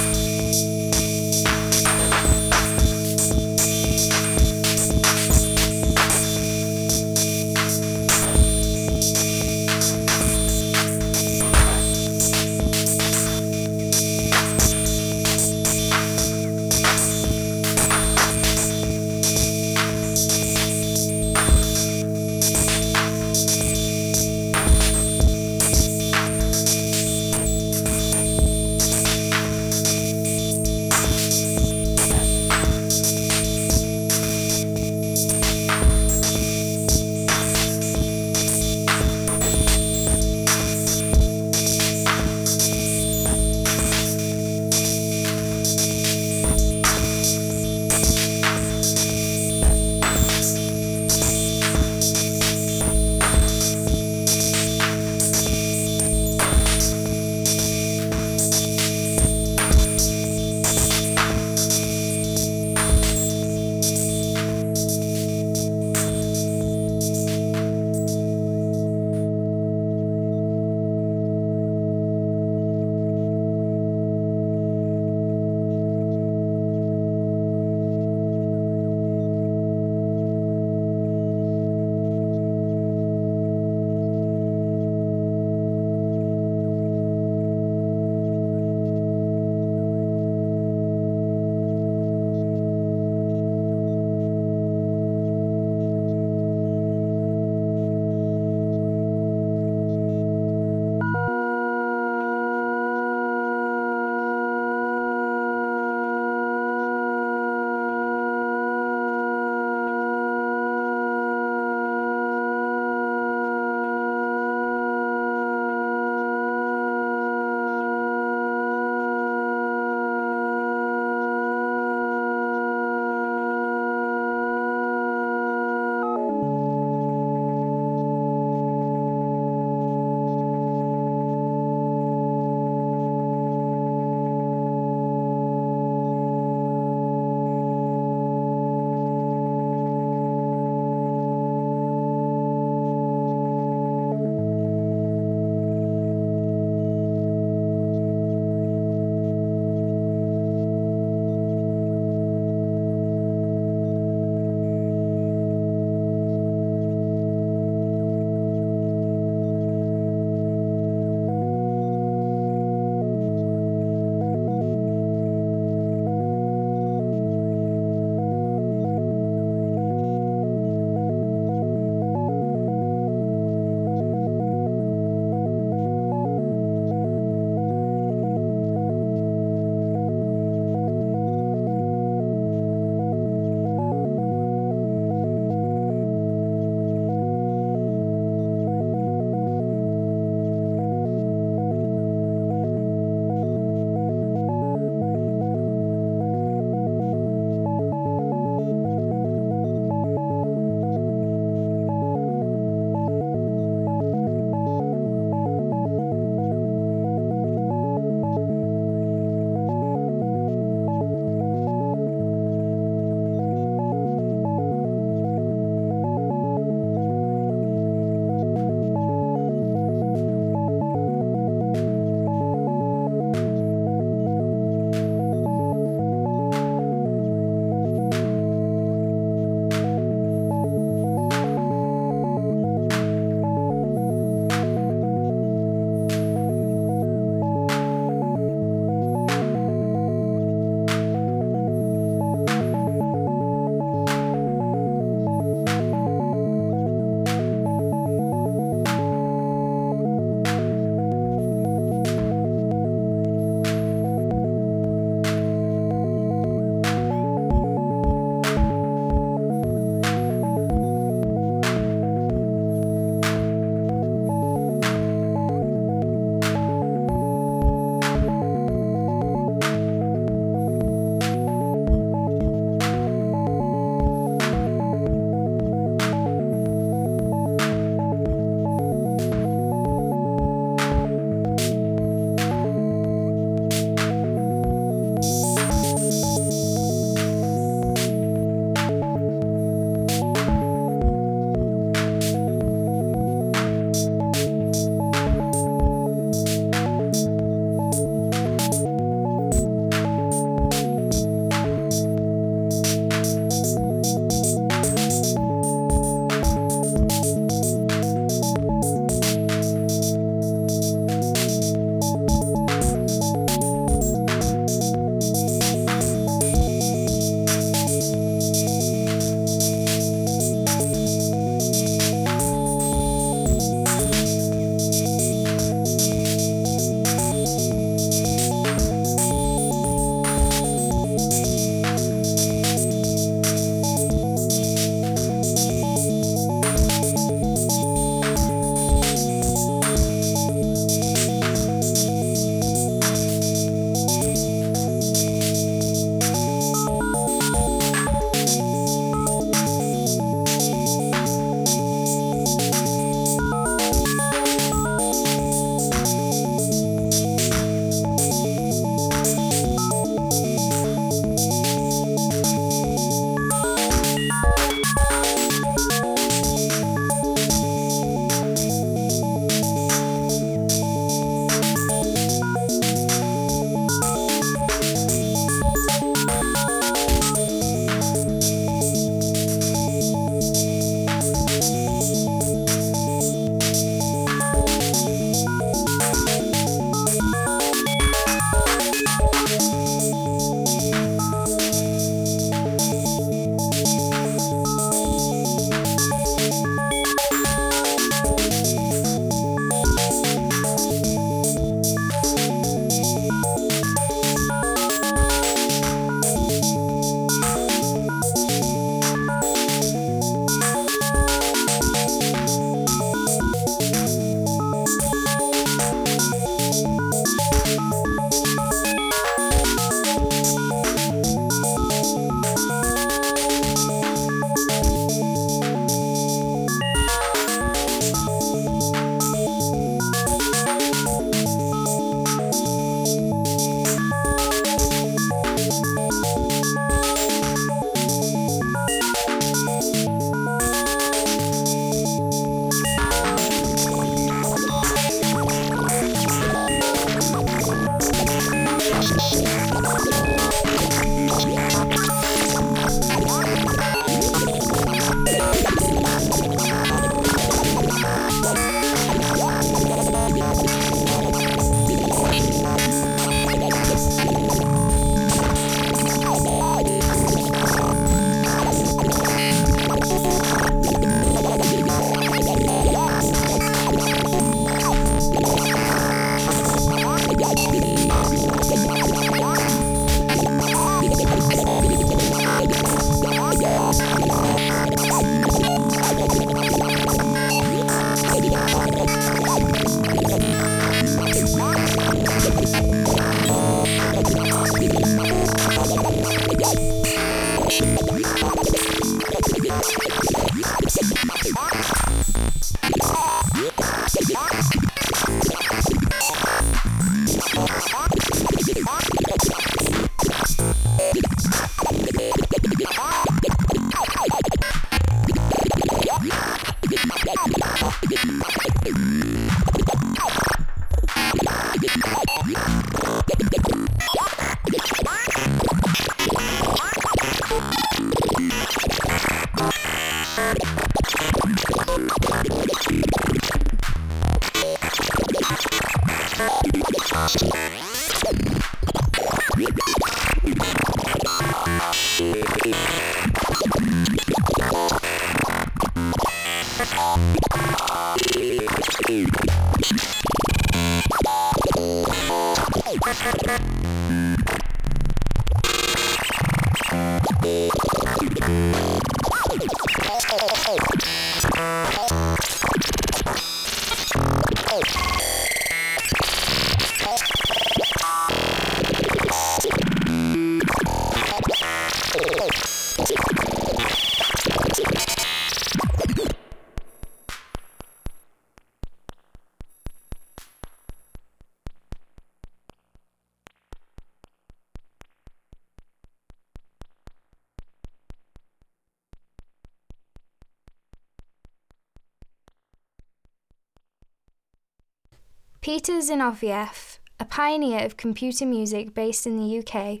Zinovieff, 596.04 596.98
a 597.18 597.24
pioneer 597.24 597.82
of 597.82 597.96
computer 597.96 598.44
music 598.44 598.92
based 598.92 599.26
in 599.26 599.38
the 599.38 599.58
UK, 599.58 600.00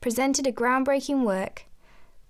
presented 0.00 0.46
a 0.46 0.52
groundbreaking 0.52 1.24
work, 1.24 1.66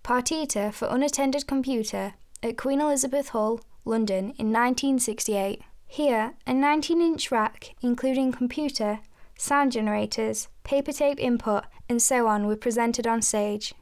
Partita 0.03 0.73
for 0.75 0.89
Unattended 0.91 1.47
Computer, 1.47 2.15
at 2.43 2.59
Queen 2.59 2.81
Elizabeth 2.81 3.29
Hall, 3.29 3.61
London, 3.85 4.35
in 4.39 4.51
1968. 4.51 5.63
Here, 5.87 6.33
a 6.49 6.53
19 6.53 7.01
inch 7.01 7.31
rack, 7.31 7.77
including 7.81 8.33
computer, 8.33 8.99
sound 9.39 9.71
generators, 9.71 10.49
paper 10.65 10.93
tape 10.93 11.21
input, 11.21 11.65
and 11.89 12.03
so 12.03 12.27
on, 12.27 12.47
were 12.47 12.57
presented 12.57 13.07
on 13.07 13.23
stage. 13.23 13.73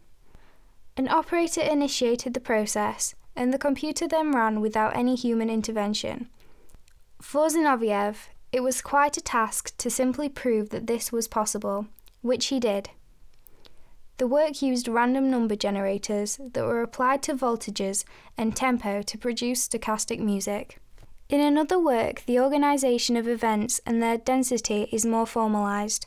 An 0.99 1.09
operator 1.09 1.63
initiated 1.63 2.35
the 2.35 2.41
process, 2.41 3.15
and 3.35 3.55
the 3.55 3.59
computer 3.59 4.07
then 4.07 4.33
ran 4.33 4.61
without 4.61 4.95
any 4.95 5.15
human 5.15 5.49
intervention. 5.49 6.29
For 7.23 7.49
Zinovieff, 7.49 8.29
it 8.53 8.63
was 8.63 8.83
quite 8.83 9.17
a 9.17 9.21
task 9.21 9.77
to 9.79 9.91
simply 9.91 10.29
prove 10.29 10.71
that 10.71 10.87
this 10.87 11.13
was 11.13 11.29
possible, 11.29 11.87
which 12.23 12.47
he 12.47 12.59
did. 12.59 12.91
The 14.19 14.27
work 14.27 14.61
used 14.61 14.89
random 14.89 15.31
number 15.31 15.57
generators 15.57 16.39
that 16.53 16.65
were 16.65 16.83
applied 16.83 17.23
to 17.23 17.35
voltages 17.35 18.05
and 18.37 18.55
tempo 18.55 19.03
to 19.03 19.19
produce 19.19 19.67
stochastic 19.67 20.19
music. 20.19 20.79
In 21.31 21.41
another 21.41 21.79
work, 21.79 22.25
the 22.27 22.41
organisation 22.41 23.17
of 23.17 23.29
events 23.29 23.81
and 23.87 24.03
their 24.03 24.19
density 24.19 24.89
is 24.91 25.07
more 25.07 25.27
formalised. 25.27 26.07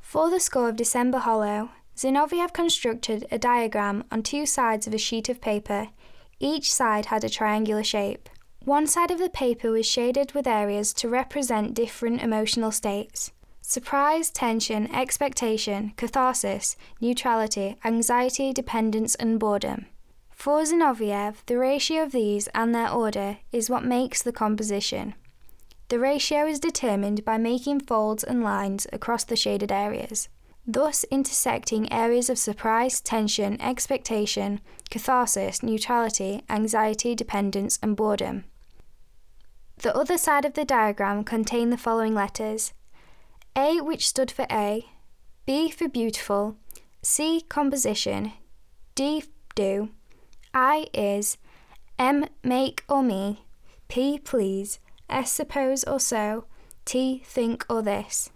For 0.00 0.28
the 0.30 0.40
score 0.40 0.68
of 0.68 0.76
December 0.76 1.18
Hollow, 1.18 1.70
Zinovieff 1.96 2.52
constructed 2.52 3.24
a 3.30 3.38
diagram 3.38 4.04
on 4.10 4.22
two 4.22 4.46
sides 4.46 4.86
of 4.86 4.94
a 4.94 4.98
sheet 4.98 5.28
of 5.28 5.40
paper. 5.40 5.88
Each 6.40 6.72
side 6.72 7.06
had 7.06 7.22
a 7.22 7.30
triangular 7.30 7.84
shape. 7.84 8.28
One 8.64 8.86
side 8.86 9.10
of 9.10 9.18
the 9.18 9.28
paper 9.28 9.70
was 9.70 9.84
shaded 9.84 10.32
with 10.32 10.46
areas 10.46 10.94
to 10.94 11.08
represent 11.10 11.74
different 11.74 12.22
emotional 12.22 12.72
states 12.72 13.30
surprise, 13.60 14.30
tension, 14.30 14.90
expectation, 14.94 15.92
catharsis, 15.98 16.74
neutrality, 16.98 17.76
anxiety, 17.84 18.54
dependence, 18.54 19.14
and 19.16 19.38
boredom. 19.38 19.84
For 20.30 20.62
Zinovieff, 20.62 21.44
the 21.44 21.58
ratio 21.58 22.04
of 22.04 22.12
these 22.12 22.48
and 22.54 22.74
their 22.74 22.88
order 22.88 23.36
is 23.52 23.68
what 23.68 23.84
makes 23.84 24.22
the 24.22 24.32
composition. 24.32 25.14
The 25.88 25.98
ratio 25.98 26.46
is 26.46 26.58
determined 26.58 27.22
by 27.22 27.36
making 27.36 27.80
folds 27.80 28.24
and 28.24 28.42
lines 28.42 28.86
across 28.94 29.24
the 29.24 29.36
shaded 29.36 29.72
areas, 29.72 30.30
thus 30.66 31.04
intersecting 31.10 31.92
areas 31.92 32.30
of 32.30 32.38
surprise, 32.38 33.02
tension, 33.02 33.60
expectation, 33.60 34.60
catharsis, 34.90 35.62
neutrality, 35.62 36.44
anxiety, 36.48 37.14
dependence, 37.14 37.78
and 37.82 37.94
boredom. 37.94 38.44
The 39.78 39.96
other 39.96 40.16
side 40.16 40.44
of 40.44 40.54
the 40.54 40.64
diagram 40.64 41.24
contained 41.24 41.72
the 41.72 41.78
following 41.78 42.14
letters. 42.14 42.72
A, 43.56 43.80
which 43.80 44.08
stood 44.08 44.30
for 44.30 44.46
A, 44.50 44.86
B 45.46 45.70
for 45.70 45.88
beautiful, 45.88 46.56
C, 47.02 47.42
composition, 47.48 48.32
D, 48.94 49.24
do, 49.54 49.90
I 50.52 50.86
is, 50.94 51.36
M, 51.98 52.26
make 52.42 52.82
or 52.88 53.02
me, 53.02 53.44
P, 53.88 54.18
please, 54.18 54.78
S, 55.08 55.32
suppose 55.32 55.84
or 55.84 56.00
so, 56.00 56.46
T, 56.84 57.22
think 57.26 57.64
or 57.68 57.82
this. 57.82 58.30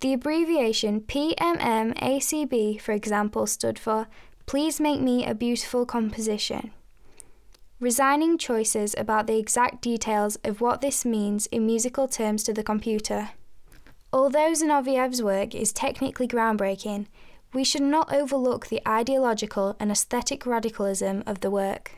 The 0.00 0.14
abbreviation 0.14 1.00
PMMACB, 1.02 2.80
for 2.80 2.92
example, 2.92 3.46
stood 3.46 3.78
for 3.78 4.08
Please 4.46 4.80
make 4.80 5.00
me 5.00 5.24
a 5.24 5.34
beautiful 5.34 5.86
composition 5.86 6.72
resigning 7.82 8.38
choices 8.38 8.94
about 8.96 9.26
the 9.26 9.36
exact 9.36 9.82
details 9.82 10.36
of 10.44 10.60
what 10.60 10.80
this 10.80 11.04
means 11.04 11.46
in 11.46 11.66
musical 11.66 12.06
terms 12.06 12.44
to 12.44 12.52
the 12.52 12.62
computer. 12.62 13.30
Although 14.12 14.52
Zinovieff's 14.52 15.20
work 15.20 15.52
is 15.52 15.72
technically 15.72 16.28
groundbreaking, 16.28 17.06
we 17.52 17.64
should 17.64 17.82
not 17.82 18.14
overlook 18.14 18.68
the 18.68 18.80
ideological 18.86 19.74
and 19.80 19.90
aesthetic 19.90 20.46
radicalism 20.46 21.24
of 21.26 21.40
the 21.40 21.50
work. 21.50 21.90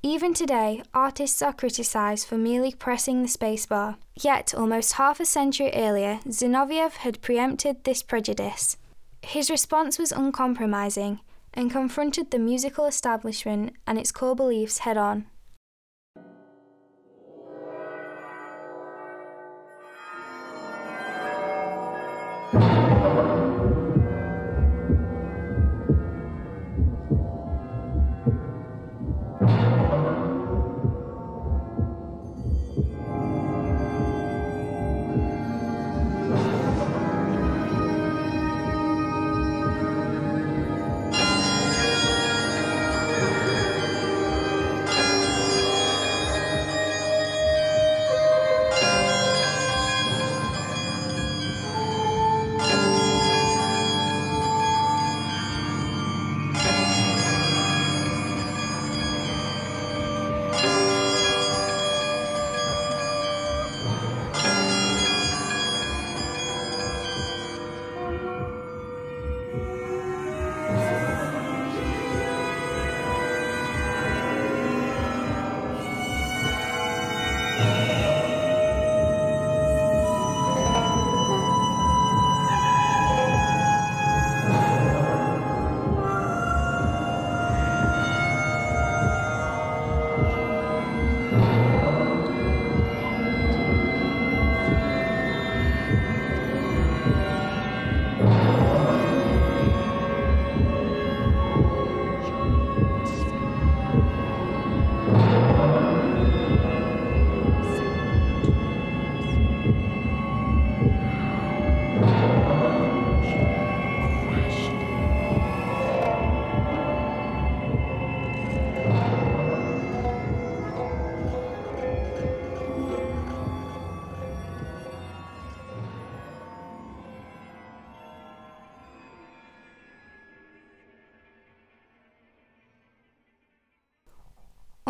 Even 0.00 0.32
today, 0.32 0.84
artists 0.94 1.42
are 1.42 1.52
criticised 1.52 2.28
for 2.28 2.38
merely 2.38 2.72
pressing 2.72 3.22
the 3.22 3.28
spacebar. 3.28 3.96
Yet, 4.14 4.54
almost 4.54 4.92
half 4.92 5.18
a 5.18 5.24
century 5.24 5.72
earlier, 5.74 6.20
Zinovieff 6.28 6.98
had 6.98 7.20
preempted 7.20 7.82
this 7.82 8.00
prejudice. 8.00 8.76
His 9.22 9.50
response 9.50 9.98
was 9.98 10.12
uncompromising, 10.12 11.18
and 11.56 11.70
confronted 11.70 12.30
the 12.30 12.38
musical 12.38 12.84
establishment 12.84 13.74
and 13.86 13.98
its 13.98 14.12
core 14.12 14.36
beliefs 14.36 14.78
head 14.78 14.96
on. 14.96 15.26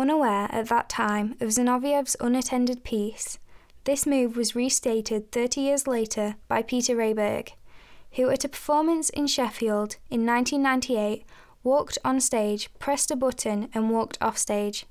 Unaware 0.09 0.47
at 0.53 0.69
that 0.69 0.87
time 0.87 1.35
of 1.41 1.49
Zinovieff's 1.49 2.15
unattended 2.21 2.85
piece, 2.85 3.39
this 3.83 4.05
move 4.05 4.37
was 4.37 4.55
restated 4.55 5.33
30 5.33 5.59
years 5.59 5.85
later 5.85 6.37
by 6.47 6.61
Peter 6.61 6.95
Rehberg, 6.95 7.49
who 8.13 8.29
at 8.29 8.45
a 8.45 8.47
performance 8.47 9.09
in 9.09 9.27
Sheffield 9.27 9.97
in 10.09 10.25
1998 10.25 11.25
walked 11.61 11.97
on 12.05 12.21
stage, 12.21 12.69
pressed 12.79 13.11
a 13.11 13.17
button, 13.17 13.67
and 13.73 13.89
walked 13.89 14.17
off 14.21 14.37
stage. 14.37 14.85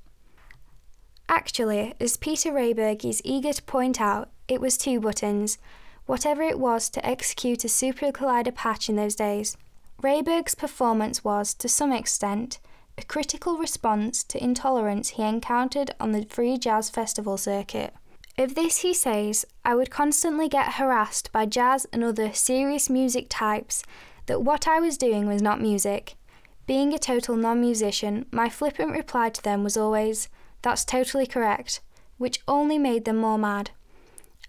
Actually, 1.30 1.94
as 1.98 2.18
Peter 2.18 2.52
Rehberg 2.52 3.02
is 3.02 3.22
eager 3.24 3.54
to 3.54 3.62
point 3.62 3.98
out, 3.98 4.28
it 4.48 4.60
was 4.60 4.76
two 4.76 5.00
buttons, 5.00 5.56
whatever 6.04 6.42
it 6.42 6.58
was 6.58 6.90
to 6.90 7.06
execute 7.06 7.64
a 7.64 7.70
Super 7.70 8.12
Collider 8.12 8.54
patch 8.54 8.90
in 8.90 8.96
those 8.96 9.14
days. 9.14 9.56
Rehberg's 10.02 10.54
performance 10.54 11.24
was, 11.24 11.54
to 11.54 11.70
some 11.70 11.90
extent, 11.90 12.58
a 12.98 13.04
critical 13.04 13.58
response 13.58 14.24
to 14.24 14.42
intolerance 14.42 15.10
he 15.10 15.22
encountered 15.22 15.94
on 16.00 16.12
the 16.12 16.24
free 16.30 16.56
jazz 16.56 16.88
festival 16.88 17.36
circuit. 17.36 17.92
Of 18.38 18.54
this, 18.54 18.78
he 18.78 18.92
says, 18.94 19.46
I 19.64 19.74
would 19.74 19.90
constantly 19.90 20.48
get 20.48 20.74
harassed 20.74 21.32
by 21.32 21.46
jazz 21.46 21.86
and 21.92 22.04
other 22.04 22.32
serious 22.32 22.90
music 22.90 23.26
types 23.28 23.82
that 24.26 24.42
what 24.42 24.68
I 24.68 24.80
was 24.80 24.98
doing 24.98 25.26
was 25.26 25.40
not 25.40 25.60
music. 25.60 26.16
Being 26.66 26.92
a 26.92 26.98
total 26.98 27.36
non 27.36 27.60
musician, 27.60 28.26
my 28.30 28.48
flippant 28.48 28.92
reply 28.92 29.30
to 29.30 29.42
them 29.42 29.62
was 29.62 29.76
always, 29.76 30.28
That's 30.62 30.84
totally 30.84 31.26
correct, 31.26 31.80
which 32.18 32.40
only 32.48 32.78
made 32.78 33.04
them 33.04 33.16
more 33.16 33.38
mad. 33.38 33.70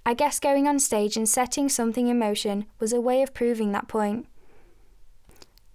I 0.06 0.14
guess 0.14 0.40
going 0.40 0.68
on 0.68 0.80
stage 0.80 1.18
and 1.18 1.28
setting 1.28 1.70
something 1.70 2.08
in 2.08 2.18
motion 2.18 2.66
was 2.80 2.94
a 2.94 3.02
way 3.02 3.22
of 3.22 3.34
proving 3.34 3.72
that 3.74 3.88
point. 3.88 4.26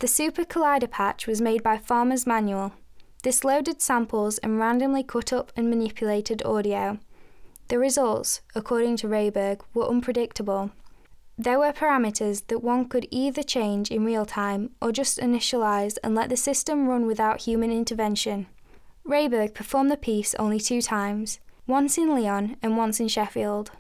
The 0.03 0.09
Super 0.09 0.45
Collider 0.45 0.91
patch 0.91 1.29
was 1.29 1.41
made 1.41 1.63
by 1.63 1.79
Farmer's 1.79 2.27
Manual. 2.27 2.73
This 3.23 3.45
loaded 3.45 3.81
samples 3.81 4.39
and 4.39 4.59
randomly 4.59 5.05
cut 5.05 5.33
up 5.33 5.53
and 5.55 5.71
manipulated 5.71 6.45
audio. 6.45 6.99
The 7.69 7.79
results, 7.79 8.41
according 8.53 8.97
to 8.97 9.07
Rehberg, 9.07 9.61
were 9.73 9.89
unpredictable. 9.89 10.73
There 11.39 11.61
were 11.61 11.73
parameters 11.73 12.45
that 12.49 12.65
one 12.65 12.89
could 12.89 13.07
either 13.13 13.45
change 13.45 13.93
in 13.93 14.05
real 14.05 14.27
time 14.27 14.71
or 14.83 14.91
just 14.91 15.21
initialize 15.21 15.99
and 16.03 16.17
let 16.17 16.31
the 16.31 16.37
system 16.37 16.89
run 16.89 17.07
without 17.07 17.43
human 17.43 17.71
intervention. 17.71 18.49
Rehberg 19.07 19.55
performed 19.55 19.93
the 19.93 19.97
piece 19.97 20.35
only 20.35 20.59
two 20.59 20.83
times, 20.83 21.39
once 21.69 21.97
in 21.97 22.11
Lyon 22.11 22.57
and 22.61 22.77
once 22.77 22.99
in 22.99 23.07
Sheffield. 23.07 23.71